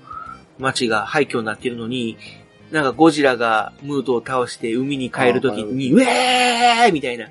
[0.57, 2.17] 街が廃墟になってるのに、
[2.71, 7.29] なんかゴジラがムートを倒して海に帰るときに、ウェーみたいな、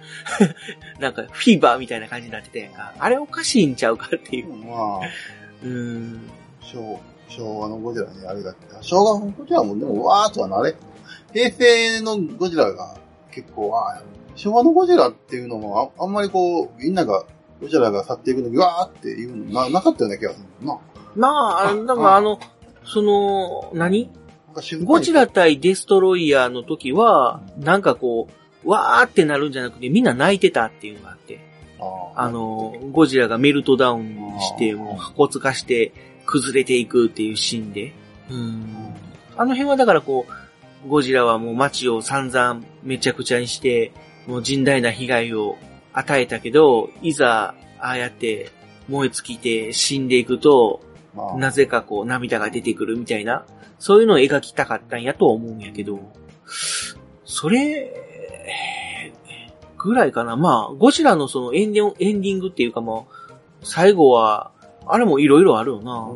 [1.00, 2.94] なんかフィーバーみたいな感じになってたやんか。
[2.98, 4.54] あれおかしいんちゃうかっていう。
[4.54, 5.08] まあ、
[5.62, 6.20] うん。
[6.62, 8.66] 昭昭和のゴジラにあれだって。
[8.80, 10.74] 昭和のゴジラもでもわーとはなれ。
[11.32, 12.96] 平成のゴジラが
[13.30, 14.02] 結構、あ
[14.34, 17.24] 昭和のゴジラっていうのもああんまりこう、みんなが、
[17.60, 20.78] ゴジラが去っていくのにわーっていうのななかったような気がするな。
[21.16, 22.38] まあ、だからあの、
[22.84, 24.10] その、何？
[24.84, 28.28] ゴジラ対デストロイヤーの時は、なんかこ
[28.64, 31.46] う、わーってなるんじゃなくて、みんな泣いてたっていうのがあって。
[32.16, 35.92] あの、ゴジラがメルトダウンして、もう破骨化して
[36.28, 37.94] 崩れていくっていうシーンで。
[38.30, 38.94] うん。
[39.36, 40.26] あの辺はだからこ
[40.84, 43.92] う、ゴジラはもう街を散々めちゃくちゃにして、
[44.26, 45.56] もう甚大な被害を
[45.94, 48.50] 与えたけど、いざ、ああやって
[48.88, 50.82] 燃え尽きて死んでいくと、
[51.36, 53.46] なぜかこう涙が出てくるみたいな、
[53.78, 55.98] そういうのを描きたかったんやとは思うんやけど、
[57.24, 58.04] それ、
[59.78, 60.36] ぐらいかな。
[60.36, 63.02] まあ、ゴジラのそのエンディングっていうかまあ、
[63.62, 64.50] 最後は、
[64.88, 66.08] あれもいろいろあるよな。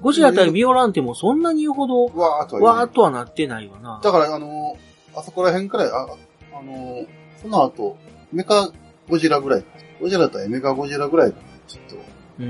[0.00, 4.00] ゴジラ対ビオランテもそんなに言うほど、わーっとはなってないわな。
[4.02, 6.06] だから、あのーあそこら辺くらい、あ、
[6.54, 7.06] あのー
[7.42, 7.96] その後、
[8.32, 8.70] メカ
[9.08, 9.66] ゴジラぐらいか。
[10.00, 11.32] ゴジラ対メカゴジラぐらい。
[11.66, 12.00] ちょっ
[12.38, 12.46] うー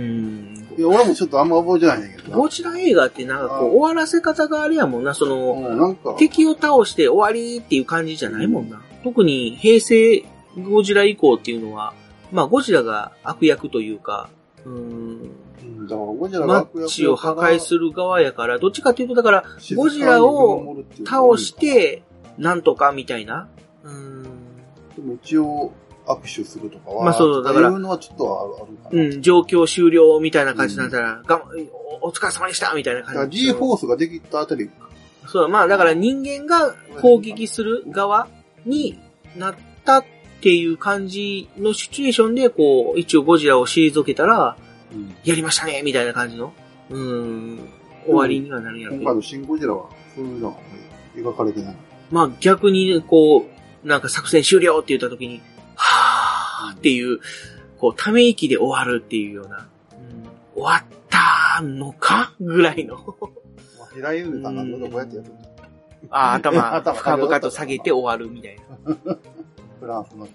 [0.63, 0.67] ん。
[0.69, 0.75] と。
[0.75, 2.37] いや、俺もちょっとあんま覚えてないんだけどな。
[2.37, 8.81] ゴジラ映画ってなんかこう、終わらせ方があれやもんな、その、うんなんか、敵を倒して終わりっていう感じじゃないもんな。
[9.03, 10.25] 特に平成
[10.71, 11.95] ゴジラ以降っていうのは、
[12.31, 14.29] まあゴジラが悪役というか、
[14.65, 14.77] うーん、う
[15.27, 19.45] んだからゴジラマがッチを破壊する側やから、どっちかっていうと、だから、
[19.77, 22.03] ゴジラを倒し、て、
[22.39, 23.49] なんとかみたいな。
[23.85, 24.23] うーん。
[24.97, 25.73] でも一応、
[26.07, 29.03] 握手するとかは、まあそうだからいうのはちょっとある。
[29.13, 31.43] うん、状況終了みたいな感じになったら、が
[32.01, 33.39] おお疲れ様でしたみたいな感じ。
[33.39, 34.71] G フォースができたあたり、
[35.27, 38.29] そう、まあだから人間が攻撃する側
[38.65, 38.99] に
[39.37, 44.57] なったっていう感じのシチュエーションで、こう、一応ゴジラを退けたら、
[44.93, 46.53] うんやりましたねみたいな感じの、
[46.89, 47.25] うー
[47.57, 47.69] ん、
[48.07, 48.95] 終わりにはなるんやろ。
[48.97, 50.55] 今回のシン・ゴジラは、そういうのは
[51.15, 51.77] 描かれてない。
[52.11, 53.47] まあ逆に、こ
[53.85, 55.41] う、なんか作戦終了って言った時に、
[55.77, 57.21] はーっていう、
[57.79, 62.33] こう、ため息で終わるっていうような、うん終わったのか？
[62.41, 62.97] ぐらいの。
[62.97, 65.35] まあ平井由さんがどうやってやってる
[66.11, 68.57] あ頭、 頭深々と下げて終わるみたい
[69.07, 69.17] な。
[69.81, 70.29] フランスの。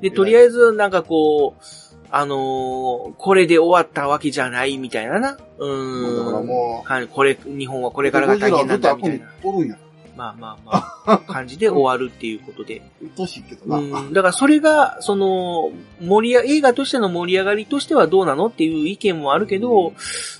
[0.00, 1.62] で、とりあえず、なんかこう、
[2.10, 5.36] あのーこれで終わったわけじゃないみたいなな。
[5.58, 6.24] うーん。
[6.24, 9.26] だからもうかこれ、日本はこれからが大変なんだみたいな。
[9.42, 9.76] るんや。
[10.16, 12.82] まあまあまあ、感じで終わるっていうことで。
[13.02, 13.78] うっとうしいけどな。
[13.78, 14.12] うん。
[14.12, 19.92] だからそれが、その、盛り上映画としての盛り上がりとしてはどうなのっていう意見もあるけど、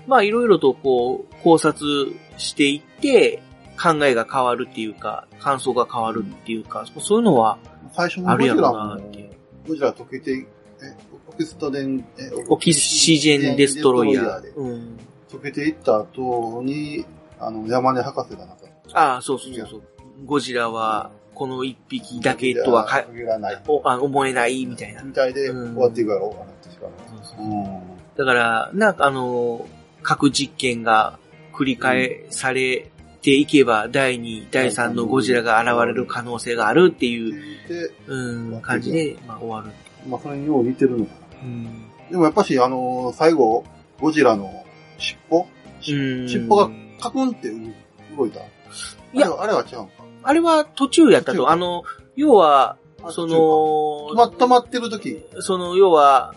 [0.07, 1.85] まあいろいろとこう、考察
[2.37, 3.43] していって、
[3.83, 7.59] 考えが変わるっていうか、感想が変わるっていうか、そういうのは
[7.95, 9.01] 最初のゴジラも。
[9.67, 10.47] ゴジラ溶けて、え、
[11.29, 14.41] オキシトデン、え、オキシジェンデストロイヤー。
[14.43, 14.99] でうん。
[15.31, 17.05] 溶けていった後に、
[17.39, 19.83] あの、山根博士がなんか、ああ、そうそうそうそう。
[20.25, 23.05] ゴジラは、この一匹だけとはか
[23.85, 25.03] あ思えないみたいな。
[25.03, 27.81] みたいで終わっていくやろうかな、確かに。
[28.17, 29.67] だから、なんかあの、
[30.03, 31.19] 核実験が
[31.53, 32.91] 繰り返され
[33.25, 37.33] ていけば、第2、第3のゴジラが現れる可能性があるっていう、
[37.69, 39.71] で、うん、感じで、まあ終わる。
[40.09, 41.41] まあ、それによう似てるのかな。
[41.43, 41.65] うん。
[42.11, 43.65] でもやっぱし、あのー最後、
[43.99, 44.65] ゴジラの
[44.99, 45.41] 尻尾？
[45.41, 45.93] う
[46.25, 47.51] ん尻尾がカクンって
[48.17, 48.41] 動いた？
[48.41, 49.89] いやあれは違う。
[50.23, 51.51] あれは途中やったと。
[51.51, 51.85] あの、
[52.17, 55.25] 要は、あそ止ま、の、止まってる時？
[55.41, 56.35] その、要は、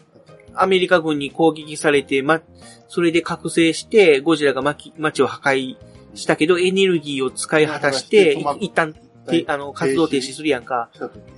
[0.53, 2.41] アメリカ軍に攻撃されて、ま、
[2.87, 5.77] それで覚醒して、ゴジラが街街を破壊
[6.17, 8.93] したけど、エネルギーを使い果たして、一旦、
[9.27, 10.89] てあの、活動停止するやんか。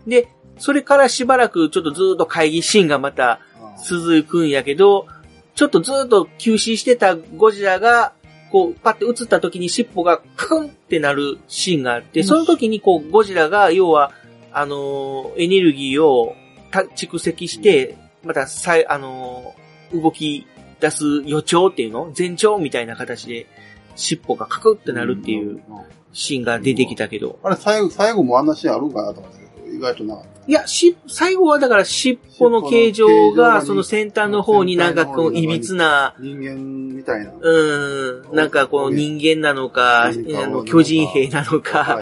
[0.08, 3.40] で、それからしばらくちょっとずっと会議シーンがまた
[3.86, 5.08] 続くんやけど、
[5.56, 8.14] ちょっとずっと休止してたゴジラが、
[8.52, 14.12] こう、パッて映った時に尻尾がカクンってなるシーンがあって、その時にこう、ゴジラが、要は、
[14.52, 16.36] あのーエネルギーを
[16.72, 20.46] た蓄積して、また、さい、あのー動き
[20.80, 22.14] 出す予兆っていうの？
[22.16, 23.48] 前兆みたいな形で、
[24.00, 25.62] 尻尾がカクってなるっていう。
[26.14, 27.40] シーンが出てきたけど。
[27.44, 30.30] あれ、最後、最後もあんなシーンあるんかなと思ったけど、意外となかった。
[30.48, 36.56] いや、し、最後はだから尻尾の形状が、その先端の方になんかこう、いびつな、人間
[36.96, 37.32] みたいな。
[37.40, 42.02] うーん、なんかこう人間なのか、あの、巨人兵なのわか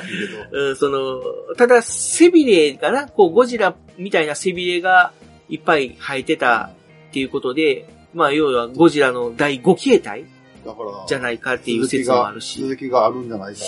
[0.52, 1.22] うん、その、
[1.58, 5.12] ただ背びれがな、こうゴジラみたいな背びれが
[5.50, 6.72] いっぱい生えてた
[7.10, 10.26] っていうことで、まあ要はゴジラの第5形態
[10.68, 13.62] だから、じゃないかっていう説もあるし、続きがあるんじゃないか。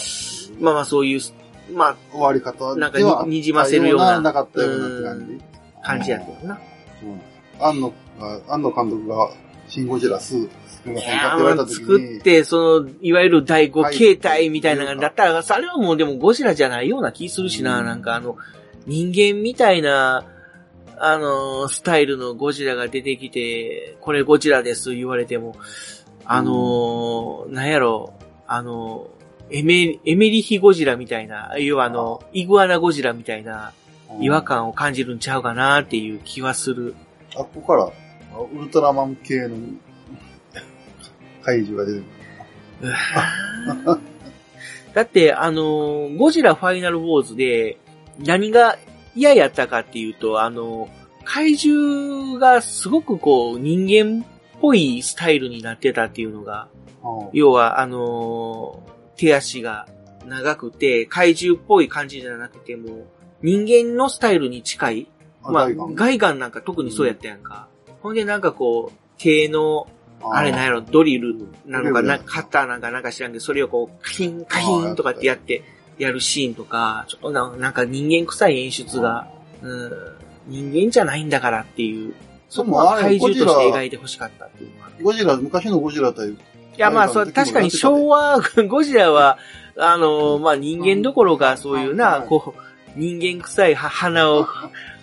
[0.59, 1.21] まあまあそういう、
[1.73, 5.43] まあ終わり方なんかににじませるようななかったような感じ。
[5.81, 6.59] 感じやけどな。
[7.03, 7.21] うん。
[7.65, 9.31] 安野が、安野監督が、
[9.67, 10.35] シン・ゴジラス、
[11.67, 18.37] 作ってその、いわゆる第5形態みたいなのだったら、あれはもうでもゴジラじゃないような気するしな、うんなんかあの、
[18.85, 20.25] 人間みたいな、
[20.97, 25.55] あのー、スタイルのゴジラが出てきて、これゴジラです言われても、
[26.31, 28.13] あのー、なんやろ、
[28.45, 33.73] あのー、エメ、エメリヒゴジラみたいな、要はあの、イグアナゴジラみたいな
[34.11, 36.93] うん違和感を感じるんちゃうかなっていう気はする。
[37.33, 37.85] あ、ここから、
[38.53, 39.57] ウルトラマン系の
[41.41, 42.05] 怪獣が出て
[42.79, 42.93] くる。
[44.93, 47.77] だって、あのーゴジラファイナルウォーズで、
[48.19, 48.77] 何が
[49.15, 56.67] 嫌やったかっていうと、あのー怪獣がすごくこう、人間っぽいスタイルになってたっていうのが、
[57.03, 57.29] うん。
[57.33, 59.85] 要は、あのー手足が
[60.25, 63.05] 長くて、怪獣っぽい感じじゃなくても、
[63.41, 65.07] 人間のスタイルに近い。
[65.41, 67.67] まあ、ガイガンなんか特にそうやったやんか。
[68.01, 69.87] ほんでなんかこう、手の、
[70.23, 75.63] あれなんやろ、ドリルなのかな、カッターなんかなんか知らんけど、それをこう、カヒン、カヒンとかってやって、
[75.97, 79.27] やるシーンとか、ちょっとななんか人間臭い演出が、
[79.61, 79.91] うん、
[80.47, 82.13] 人間じゃないんだからっていう、
[82.49, 84.71] そこは怪獣として描いてほしかったっていう
[85.03, 86.33] ゴジラ、昔のゴジラという。
[86.33, 86.37] い
[86.77, 89.37] や、まあ、そう、確かに昭和、ゴジラは、
[89.77, 92.61] あの、まあ、人間どころか、そういうな、こう、
[92.99, 94.47] 人間臭い鼻を、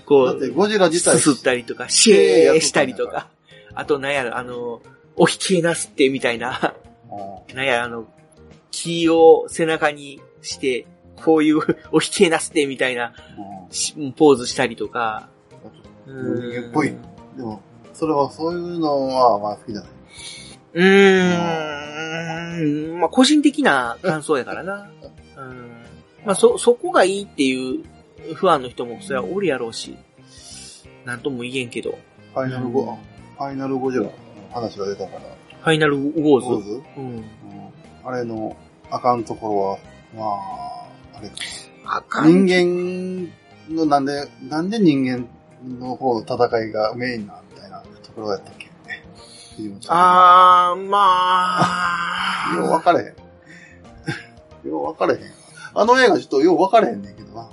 [0.05, 1.19] こう、だってゴジラ自体。
[1.19, 3.29] すすったりとか、シェーしたりとか、
[3.75, 4.83] あと、なんやろ、あの、
[5.17, 6.75] おひけなすってみたいな、
[7.55, 8.07] なんや、あの、
[8.71, 10.87] 木を背中にして、
[11.25, 11.61] こういう
[11.93, 13.15] おひけなすってみたいな、
[14.17, 15.29] ポーズしたりとか。
[16.07, 16.15] 人
[16.63, 16.95] 間っぽい。
[17.37, 17.61] でも、
[17.93, 19.91] それはそういうのは、まあ好きじゃない。
[20.75, 24.91] うーん、まあ個人的な感想やからな。
[25.37, 25.83] うん、
[26.25, 27.85] まあそ、そこがいいっていう
[28.35, 29.97] 不安の人もそれはおるやろうし、
[31.05, 31.99] なんとも言えんけど。
[32.35, 34.13] ファイナルゴ、うん、ファイナルゴジラの
[34.53, 35.21] 話が出たから。
[35.21, 37.25] ファイナルウォーズウォーズ、うん、うん、
[38.05, 38.57] あれの
[38.91, 39.79] あかんとこ
[40.15, 40.31] ろは、
[41.15, 41.37] まあ、あれか。
[42.27, 43.29] 人間
[43.75, 45.29] のなんで、なんで人間
[45.65, 48.67] の方の戦いがメインなみたいなところやったっけ？
[49.89, 52.53] あー、まあ。
[52.57, 53.07] よう分かれへん。
[54.69, 55.21] よう分かれへん。
[55.75, 57.49] あの映画ちょっとよう分かれへんねんけどな。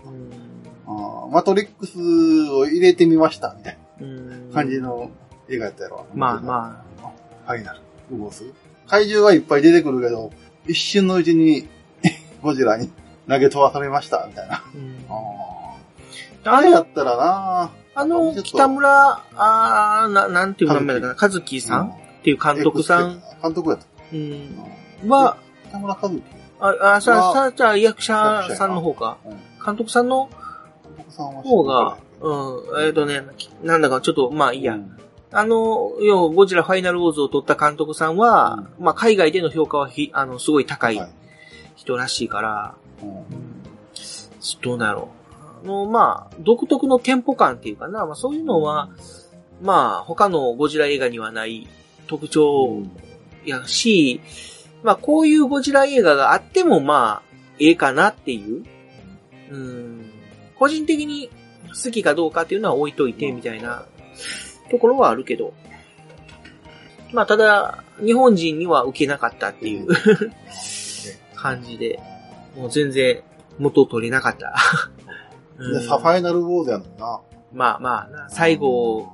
[0.86, 1.98] あマトリックス
[2.52, 5.10] を入れてみました、みたいな感じの
[5.50, 6.06] 映画やったやろ。
[6.14, 7.08] まあまあ。
[7.46, 7.80] ファイナル。
[8.12, 8.44] どうす
[8.88, 10.32] 怪獣はいっぱい出てくるけど、
[10.68, 11.68] 一瞬のうちに
[12.44, 12.92] ゴジラに
[13.30, 14.62] 投げ飛ばされました、みたいな。
[16.46, 23.22] あれやったらなあの、北村、あな、なんていう名前だかな、和樹さん、っていう監督さん？
[23.42, 23.86] 監督やった。
[24.14, 25.10] うん。
[25.10, 25.38] は、
[25.70, 26.24] 北村和樹。
[26.60, 29.18] あ、あ、さ、さ、じゃあ役者さんの方か。
[29.66, 30.30] 監督さんの
[31.44, 33.22] 方が、うん、えっ、とね、
[33.64, 34.78] なんだかちょっと、まあいいや。
[35.36, 41.02] あの、要ゴジラファイナルウォーズを撮った監督さんは、まあ海外での評価はひ、あの、すごい高い
[41.76, 42.76] 人らしいから、
[44.62, 45.10] どうなろ。
[45.12, 45.23] う。
[45.64, 48.90] の、まあ、独特のテンポ感っていうかな、まあそういうのは、
[49.62, 51.68] まあ、他のゴジラ映画にはない
[52.08, 52.84] 特徴
[53.46, 54.22] やし、
[54.84, 58.66] まあこういうゴジラ映画があってもまあ、ええかなっていう、
[59.52, 60.12] うん、
[60.58, 61.30] 個人的に
[61.84, 63.86] 好きかどうかっていうのは置いといてみたいな
[64.70, 65.54] ところはあるけど、
[67.14, 69.88] まあただ、日本人には受けなかったっていう
[71.36, 72.00] 感じで、
[72.56, 73.22] もう全然
[73.60, 74.56] 元を取れなかった
[75.58, 77.22] で、サファイナルウォーズやのな。
[77.54, 79.10] まあまあ、最後、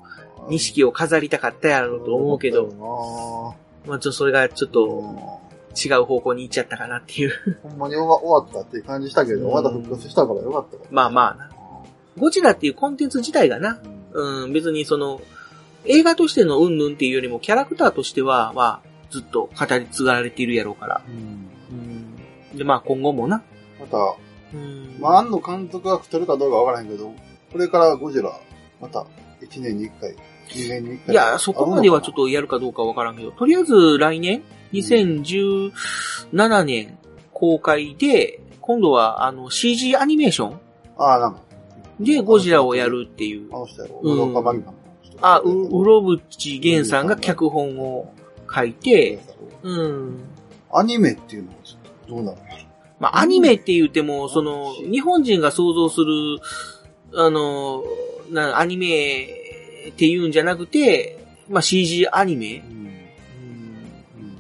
[0.50, 5.40] 錦を飾りたかったやろうと思うけど、まあちょっとそれがちょっと、
[5.76, 7.32] 違う方向に行っちゃったかなっていう。
[7.64, 11.50] ほんまに終わったっていう感じしたけど、まだ復活したからよかったまあまあな。
[12.18, 13.80] ゴジラっていうコンテンツ自体がな、
[14.12, 15.22] うん、別にその、
[15.86, 21.02] 映画としてのうんぬんっていうよりも、キャラクターとしては、まあ、ずっと語り継がれているやろうから。
[21.08, 21.50] うん、
[22.52, 23.44] うん、で、まあ今後もな。
[23.80, 23.98] また、
[25.00, 27.14] まあ、安野監督が撮るかどうかわからへんけど、
[27.52, 28.32] これからゴジラ、
[28.82, 29.06] また、
[29.42, 30.16] 1年に1回、
[30.50, 31.16] 2年に1回。
[31.16, 36.98] いや、そこまではちょっとやるかどうかわからんけど、とりあえず来年、2017年
[37.34, 40.60] 公開で、今度はあの CG アニメーション
[40.98, 41.42] ああ、なんか。
[42.00, 43.50] で、ゴジラをやるっていう。
[43.52, 44.00] あの人やろ。
[44.04, 44.34] うん、
[45.22, 48.14] あ、う、うろぶちげんさんが脚本を
[48.54, 49.20] 書いて、
[49.64, 50.20] うん。
[50.72, 51.56] アニメっていうのは
[52.08, 52.38] どうなの？
[53.00, 56.40] まあ、アニメって言っても、その、日本人が想像する、
[57.16, 57.84] あの、
[58.30, 59.24] な、アニメ
[59.90, 62.64] って言うんじゃなくて、まあ、CG アニメ、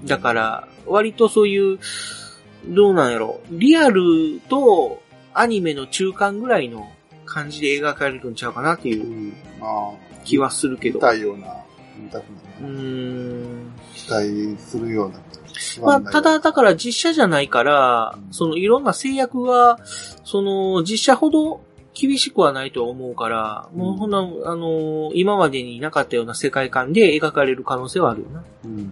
[0.01, 1.79] うん、だから、割とそういう、
[2.67, 5.01] どうなんやろ、リアルと
[5.33, 6.91] アニメの中間ぐらいの
[7.25, 9.33] 感じで描かれるんちゃうかなっていう
[10.25, 10.99] 気はするけど。
[10.99, 11.55] 見たいような、
[11.97, 12.23] 見たく
[12.61, 12.69] ない。
[12.69, 13.71] うん。
[13.93, 15.19] 期待するような
[15.81, 19.79] まあ、ただ、だから実写じゃないから、そのいろんな制約は、
[20.23, 21.61] その実写ほど
[21.93, 28.43] 厳しくはないと思うから、うん、もうほんな、あの今までになかったような世界観で描かれる可能性はあるよな。
[28.63, 28.91] うん。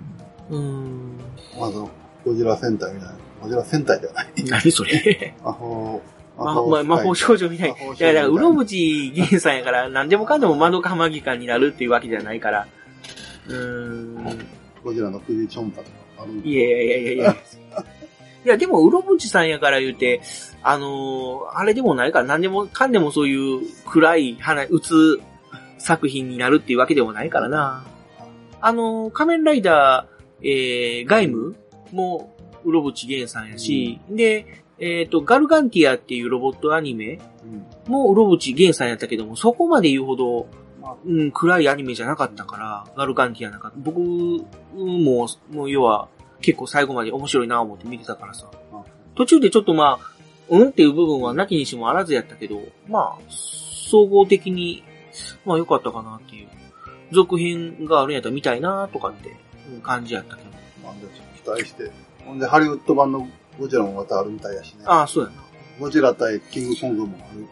[0.49, 1.17] うん。
[1.59, 1.79] まず、
[2.25, 3.15] ゴジラ戦隊みたいな。
[3.41, 4.27] ゴジラ戦隊ではない。
[4.45, 6.01] 何それ魔法、
[6.37, 7.69] 魔法、魔法少女みたい。
[7.69, 12.67] いや、だから、うろぶち源さんやから、何でもかんでも窓かマギカになるっていうわけじゃないから。
[13.47, 14.45] うーん。
[14.83, 16.06] ゴジラの首チョンパとか。
[16.43, 17.35] いやいやいやいやいや。
[18.45, 20.21] いや、でも、うろぶちさんやから言うて、
[20.63, 25.21] あのー、あれでもないから、何でもかんでもそういう暗い花、うつ
[25.77, 27.85] 作品になるっていうわけでもないからな。
[28.61, 31.55] あのー、仮面ライダー、えー、ガイム
[31.91, 37.19] も、うろぶちげんさんやし、うん、で、えっ、ー、と、ガルガンティアっていうロボットアニメ
[37.87, 40.47] も、うろぶちげんさんやったけども、そこまで言うほど、
[41.05, 46.07] うん、暗いアニメじゃなかったから、ガルガンティアなんか、僕も、もう要は、
[46.41, 48.47] 結構最後まで面白いな思って見てたからさ。
[49.15, 50.17] 途中でちょっとまあ、
[50.49, 54.83] うんっていう部分はなきにしもあらずやったけど、まあ、総合的に、
[55.45, 56.47] まあ良かったかなっていう。
[57.11, 59.35] 続編があるんやったら見たいなとかって
[59.81, 60.49] 感じやったけど。
[60.83, 60.93] まあ、
[61.41, 61.91] 期待して。
[62.25, 63.27] ほんで、ハリウッド版の
[63.59, 64.83] ゴジラもまたあるみたいやしね。
[64.85, 65.35] ああ、そうやな。
[65.79, 67.47] ゴジラ対キングコングもある。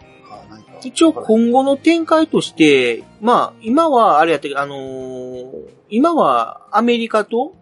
[0.83, 5.51] 一応今後の展開として、まあ、今はあれやったけど、あのー、
[5.89, 7.55] 今はアメリカと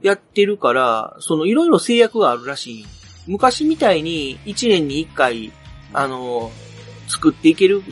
[0.00, 2.86] やってるから、そのいろいろ制約があるらしい。
[3.26, 5.52] 昔みたいに1年に1回、
[5.92, 7.82] あのー、作っていける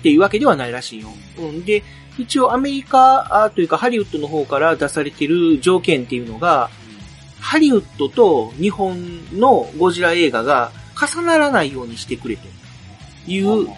[0.00, 1.08] っていうわけではないらしいよ。
[1.38, 1.64] うん。
[1.64, 1.82] で、
[2.18, 6.70] 一応アメリカというかハリウッドの方から出されてる条件っていうのが、
[7.40, 12.46] ハリウッドと日本のゴジラ映画が重ならないようにしてくれと
[13.26, 13.68] いう、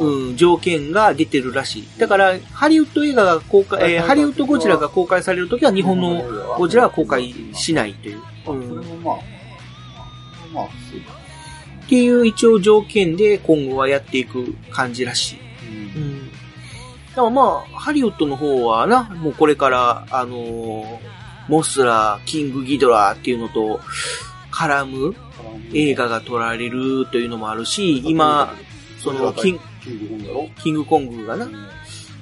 [0.00, 1.88] うん、条件が出てるらしい。
[1.98, 6.22] だから、ハリウッド映画が公開、えー、ハリウッドゴジラが公開されるときは日本の
[6.58, 8.20] ゴジラは公開しないという。
[8.48, 9.02] うん。
[9.02, 9.16] まあ、
[10.52, 15.38] まあ、っていう一応条件で今後はやっていく感じらしい。
[15.96, 16.02] うん。
[16.02, 16.36] うん、だ
[17.16, 20.98] からまあ、ハリウッドの方はな、もうこれから、あのー、
[21.48, 23.80] モスラー、キングギドラーっていうのと
[24.52, 25.14] 絡む
[25.74, 28.54] 映画が撮られるというのもあるし、今、
[29.02, 29.60] そのキン
[30.62, 31.48] キングコングがな、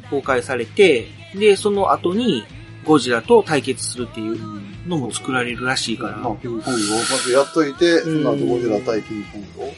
[0.09, 2.45] 公開されて、で、その後に
[2.85, 6.16] ゴジラと対決するっていうのも作られるらしいから。
[6.16, 9.74] まあ、キングコングをまずやっといて、その後ゴジラ対キングコングを。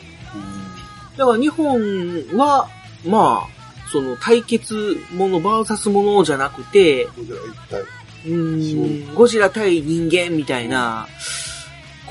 [1.16, 2.68] だから日本は、
[3.04, 7.82] まあ、その対決もの、バーサスものじゃなくて、ゴジラ一体。
[8.24, 11.08] うん、ゴジラ対人間みたいな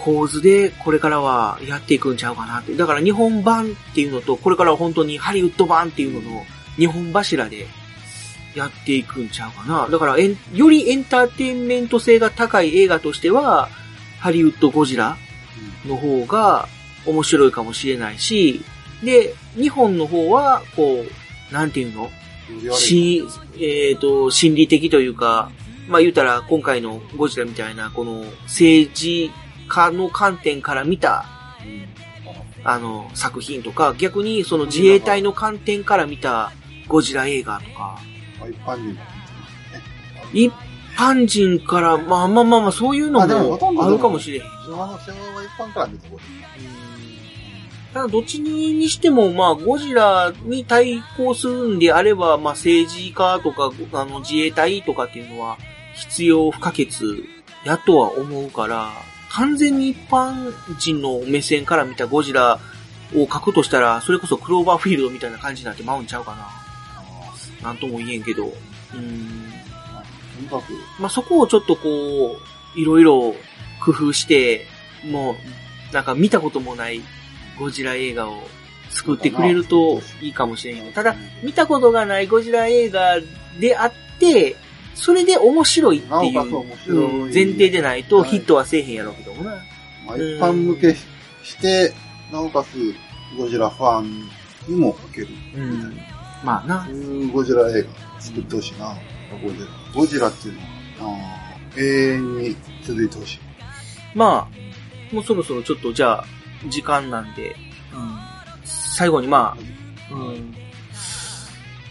[0.03, 2.75] 構図でこれからはやっていくんちゃうかなって。
[2.75, 6.45] だから日本版っていうのと、これからは本当にハリウッド版っていうのの
[6.75, 7.67] 日本柱で
[8.55, 9.87] やっていくんちゃうかな。
[9.87, 13.69] だからよりエンターテインメント性が高い映画としては、
[14.19, 15.17] ハリウッドゴジラ
[15.85, 16.67] の方が
[17.05, 18.63] 面白いかもしれないし、
[19.03, 21.03] で、日本の方は、こ
[21.49, 22.09] う、なんていうの？
[22.73, 23.23] し、
[23.55, 25.51] えっ、ー、と、心理的というか、
[25.87, 29.31] まあ言うたら今回のゴジラみたいな、この政治
[29.71, 31.25] 家の観点から見た、
[32.63, 36.51] あの、作品とか、逆にその自衛隊の観点から見た
[36.87, 37.99] ゴジラ映画とか、
[38.49, 38.97] 一般人
[40.33, 40.53] 一
[40.97, 44.43] 般人から、まあまあまあまあ、そういうのもあるかもしれへん。
[44.67, 46.19] 今の世話は一般から見てこい。
[47.93, 55.57] ただ、どっちにしても、まあ、ゴジラに対抗するんであれば、まあ、政治家とか、あの、自衛隊とかっていうのは、
[55.95, 56.87] 必要不可欠
[57.65, 58.91] やとは思うから、
[59.33, 62.59] 完全に一般人の目線から見たゴジラ
[63.15, 66.49] を描くとしたら、それこそクローバーフィールドみたいな感じになってまうんちゃうかな。
[67.63, 68.45] なんとも言えんけど。
[68.45, 68.53] うん。
[70.35, 72.37] とにかくまあ、そこをちょっとこ
[72.75, 73.33] う、いろいろ
[73.83, 74.67] 工夫して、
[75.09, 75.35] も
[75.91, 77.01] う、なんか見たこともない
[77.57, 78.43] ゴジラ映画を
[78.89, 80.91] 作ってくれるといいかもしれんよ。
[80.93, 83.15] ただ、見たことがないゴジラ映画
[83.59, 84.57] であって、
[84.93, 89.51] それで面白いっていう、前提でないとヒットはせえへんやろうけどもな。
[90.05, 90.95] まあ、一般向け
[91.43, 91.93] して、
[92.31, 92.93] なおかつ
[93.37, 94.29] ゴジラファン
[94.67, 95.27] にも受ける。
[95.55, 95.97] うん。
[96.43, 96.85] まあな。
[96.85, 98.95] そういうゴジラ映画作ってほしいな、
[99.43, 99.65] ゴジラ。
[99.93, 100.53] ゴジラっていう
[101.01, 101.17] のは、
[101.77, 103.39] 永遠に続いてほしい。
[104.15, 106.25] まあ、もうそろそろちょっとじゃあ、
[106.69, 107.55] 時間なんで、
[107.93, 108.17] うん、
[108.63, 110.53] 最後にまあ、うん、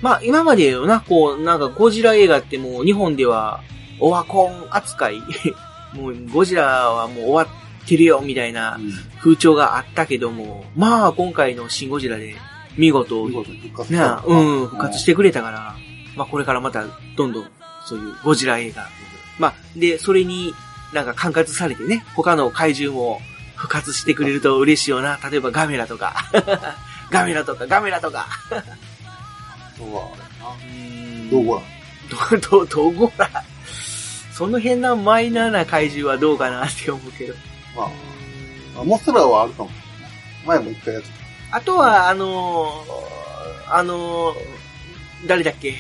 [0.03, 3.63] まあ、今までよな、こう、なんかゴジラ映画ってもう日本では
[4.01, 5.21] オワコン扱い
[5.93, 7.45] もうゴジラはもう終わ
[7.85, 8.79] ってるよ、みたいな
[9.19, 12.35] 風潮があったけども、うん、まあ、今回のシンゴジラで
[12.77, 15.75] 見事、見事復活なうん、復活してくれたから、
[16.17, 16.85] まあ、これからまた
[17.17, 17.45] どんどん
[17.85, 18.89] そういうゴジラ映画。
[19.39, 20.55] まあ、で、それに
[20.93, 23.21] なんか管轄されてね、他の怪獣も
[23.57, 25.19] 復活してくれると嬉しいよな。
[25.31, 26.15] 例えばガメラとか。
[27.11, 28.29] ガメラとか、ガメラとか。
[29.81, 31.43] そうはあれな。
[31.43, 31.63] どこ
[32.35, 33.31] らど、ど、 どこら
[34.33, 37.35] その辺なマイナーな怪獣はどうかなって思うけど。
[37.77, 37.91] ま
[38.81, 39.71] あ、モスラはあるかも
[40.47, 41.03] 前も一回やっ
[41.51, 41.57] た。
[41.57, 44.37] あとは、あのー、あのー、
[45.27, 45.75] 誰だっけ？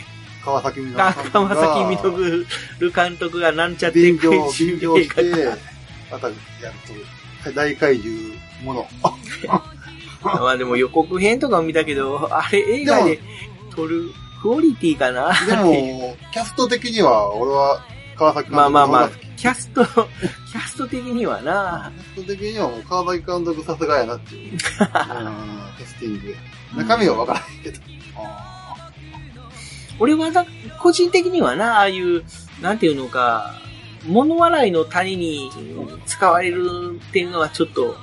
[0.44, 2.46] 川崎み川崎みのぐ
[2.78, 5.22] る監督がなんちゃって便乗、便乗して、
[6.10, 6.40] またやる
[7.44, 8.88] と、大怪獣もの。
[10.22, 13.20] まあでも予告編とか見たけど、あれ映画で
[13.80, 14.12] 撮る
[14.42, 17.84] クオリティかなでも、キャスト的には、俺は
[18.16, 19.84] 川崎監督まあまあまあ、キャスト、
[20.52, 24.52] キャスト的にはなキャスト的にはもう川崎監督さすがやなっていう。
[24.52, 26.36] うん、キャスティングで。
[26.76, 27.80] 中身はわからないけど。
[29.98, 30.46] 俺はだ、
[30.78, 32.24] 個人的にはな、ああいう、
[32.62, 33.54] なんていうのか、
[34.06, 35.50] 物笑いの谷に
[36.06, 37.96] 使われるっていうのはちょっと、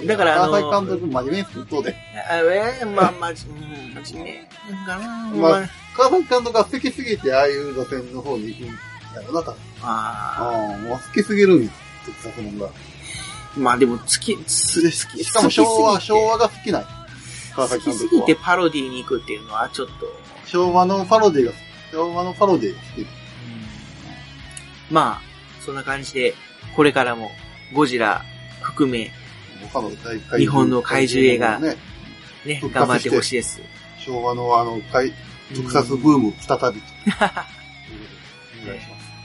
[0.00, 1.96] うん、だからあの、川崎監督真面目にそうで。
[2.28, 5.30] あえまあ、まじ、うん、真面目かな。
[5.30, 8.74] まあ、川崎監督が好きすぎて、ああいう路線の方に行くんや
[9.26, 9.54] ろな、多分。
[9.82, 10.78] ああ。
[10.78, 11.70] もう好きすぎるんよ、
[12.22, 12.68] 作品が。
[13.56, 16.84] まあでも、好き、好き、しかも昭和、昭和が好きな
[17.54, 19.92] 川崎監督好きすぎてパロディに行くっていうのはちょっと。
[20.46, 21.52] 昭和のパロディが、
[21.92, 23.06] 昭和のパロディが好き。
[24.90, 25.22] まあ、
[25.64, 26.34] そんな感じで、
[26.76, 27.30] これからも、
[27.72, 28.22] ゴジラ
[28.60, 29.10] 含め、
[30.36, 31.76] 日本の怪獣映画、ね、
[32.44, 33.60] ね、頑張ってほしいです。
[33.98, 35.12] 昭和のあの、怪、
[35.54, 36.78] 特撮ブーム再び。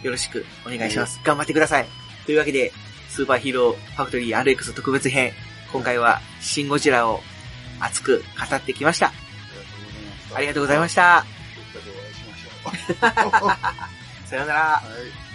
[0.03, 1.19] よろしくお願いします。
[1.23, 1.87] 頑張ってください。
[2.25, 2.71] というわけで、
[3.09, 5.33] スーパーヒーローファクトリー RX 特別編、
[5.71, 7.21] 今回はシンゴジラを
[7.79, 9.11] 熱く語ってきました。
[10.33, 11.25] ありがとうございました。
[14.25, 14.59] さようなら。
[14.59, 14.81] は
[15.25, 15.28] い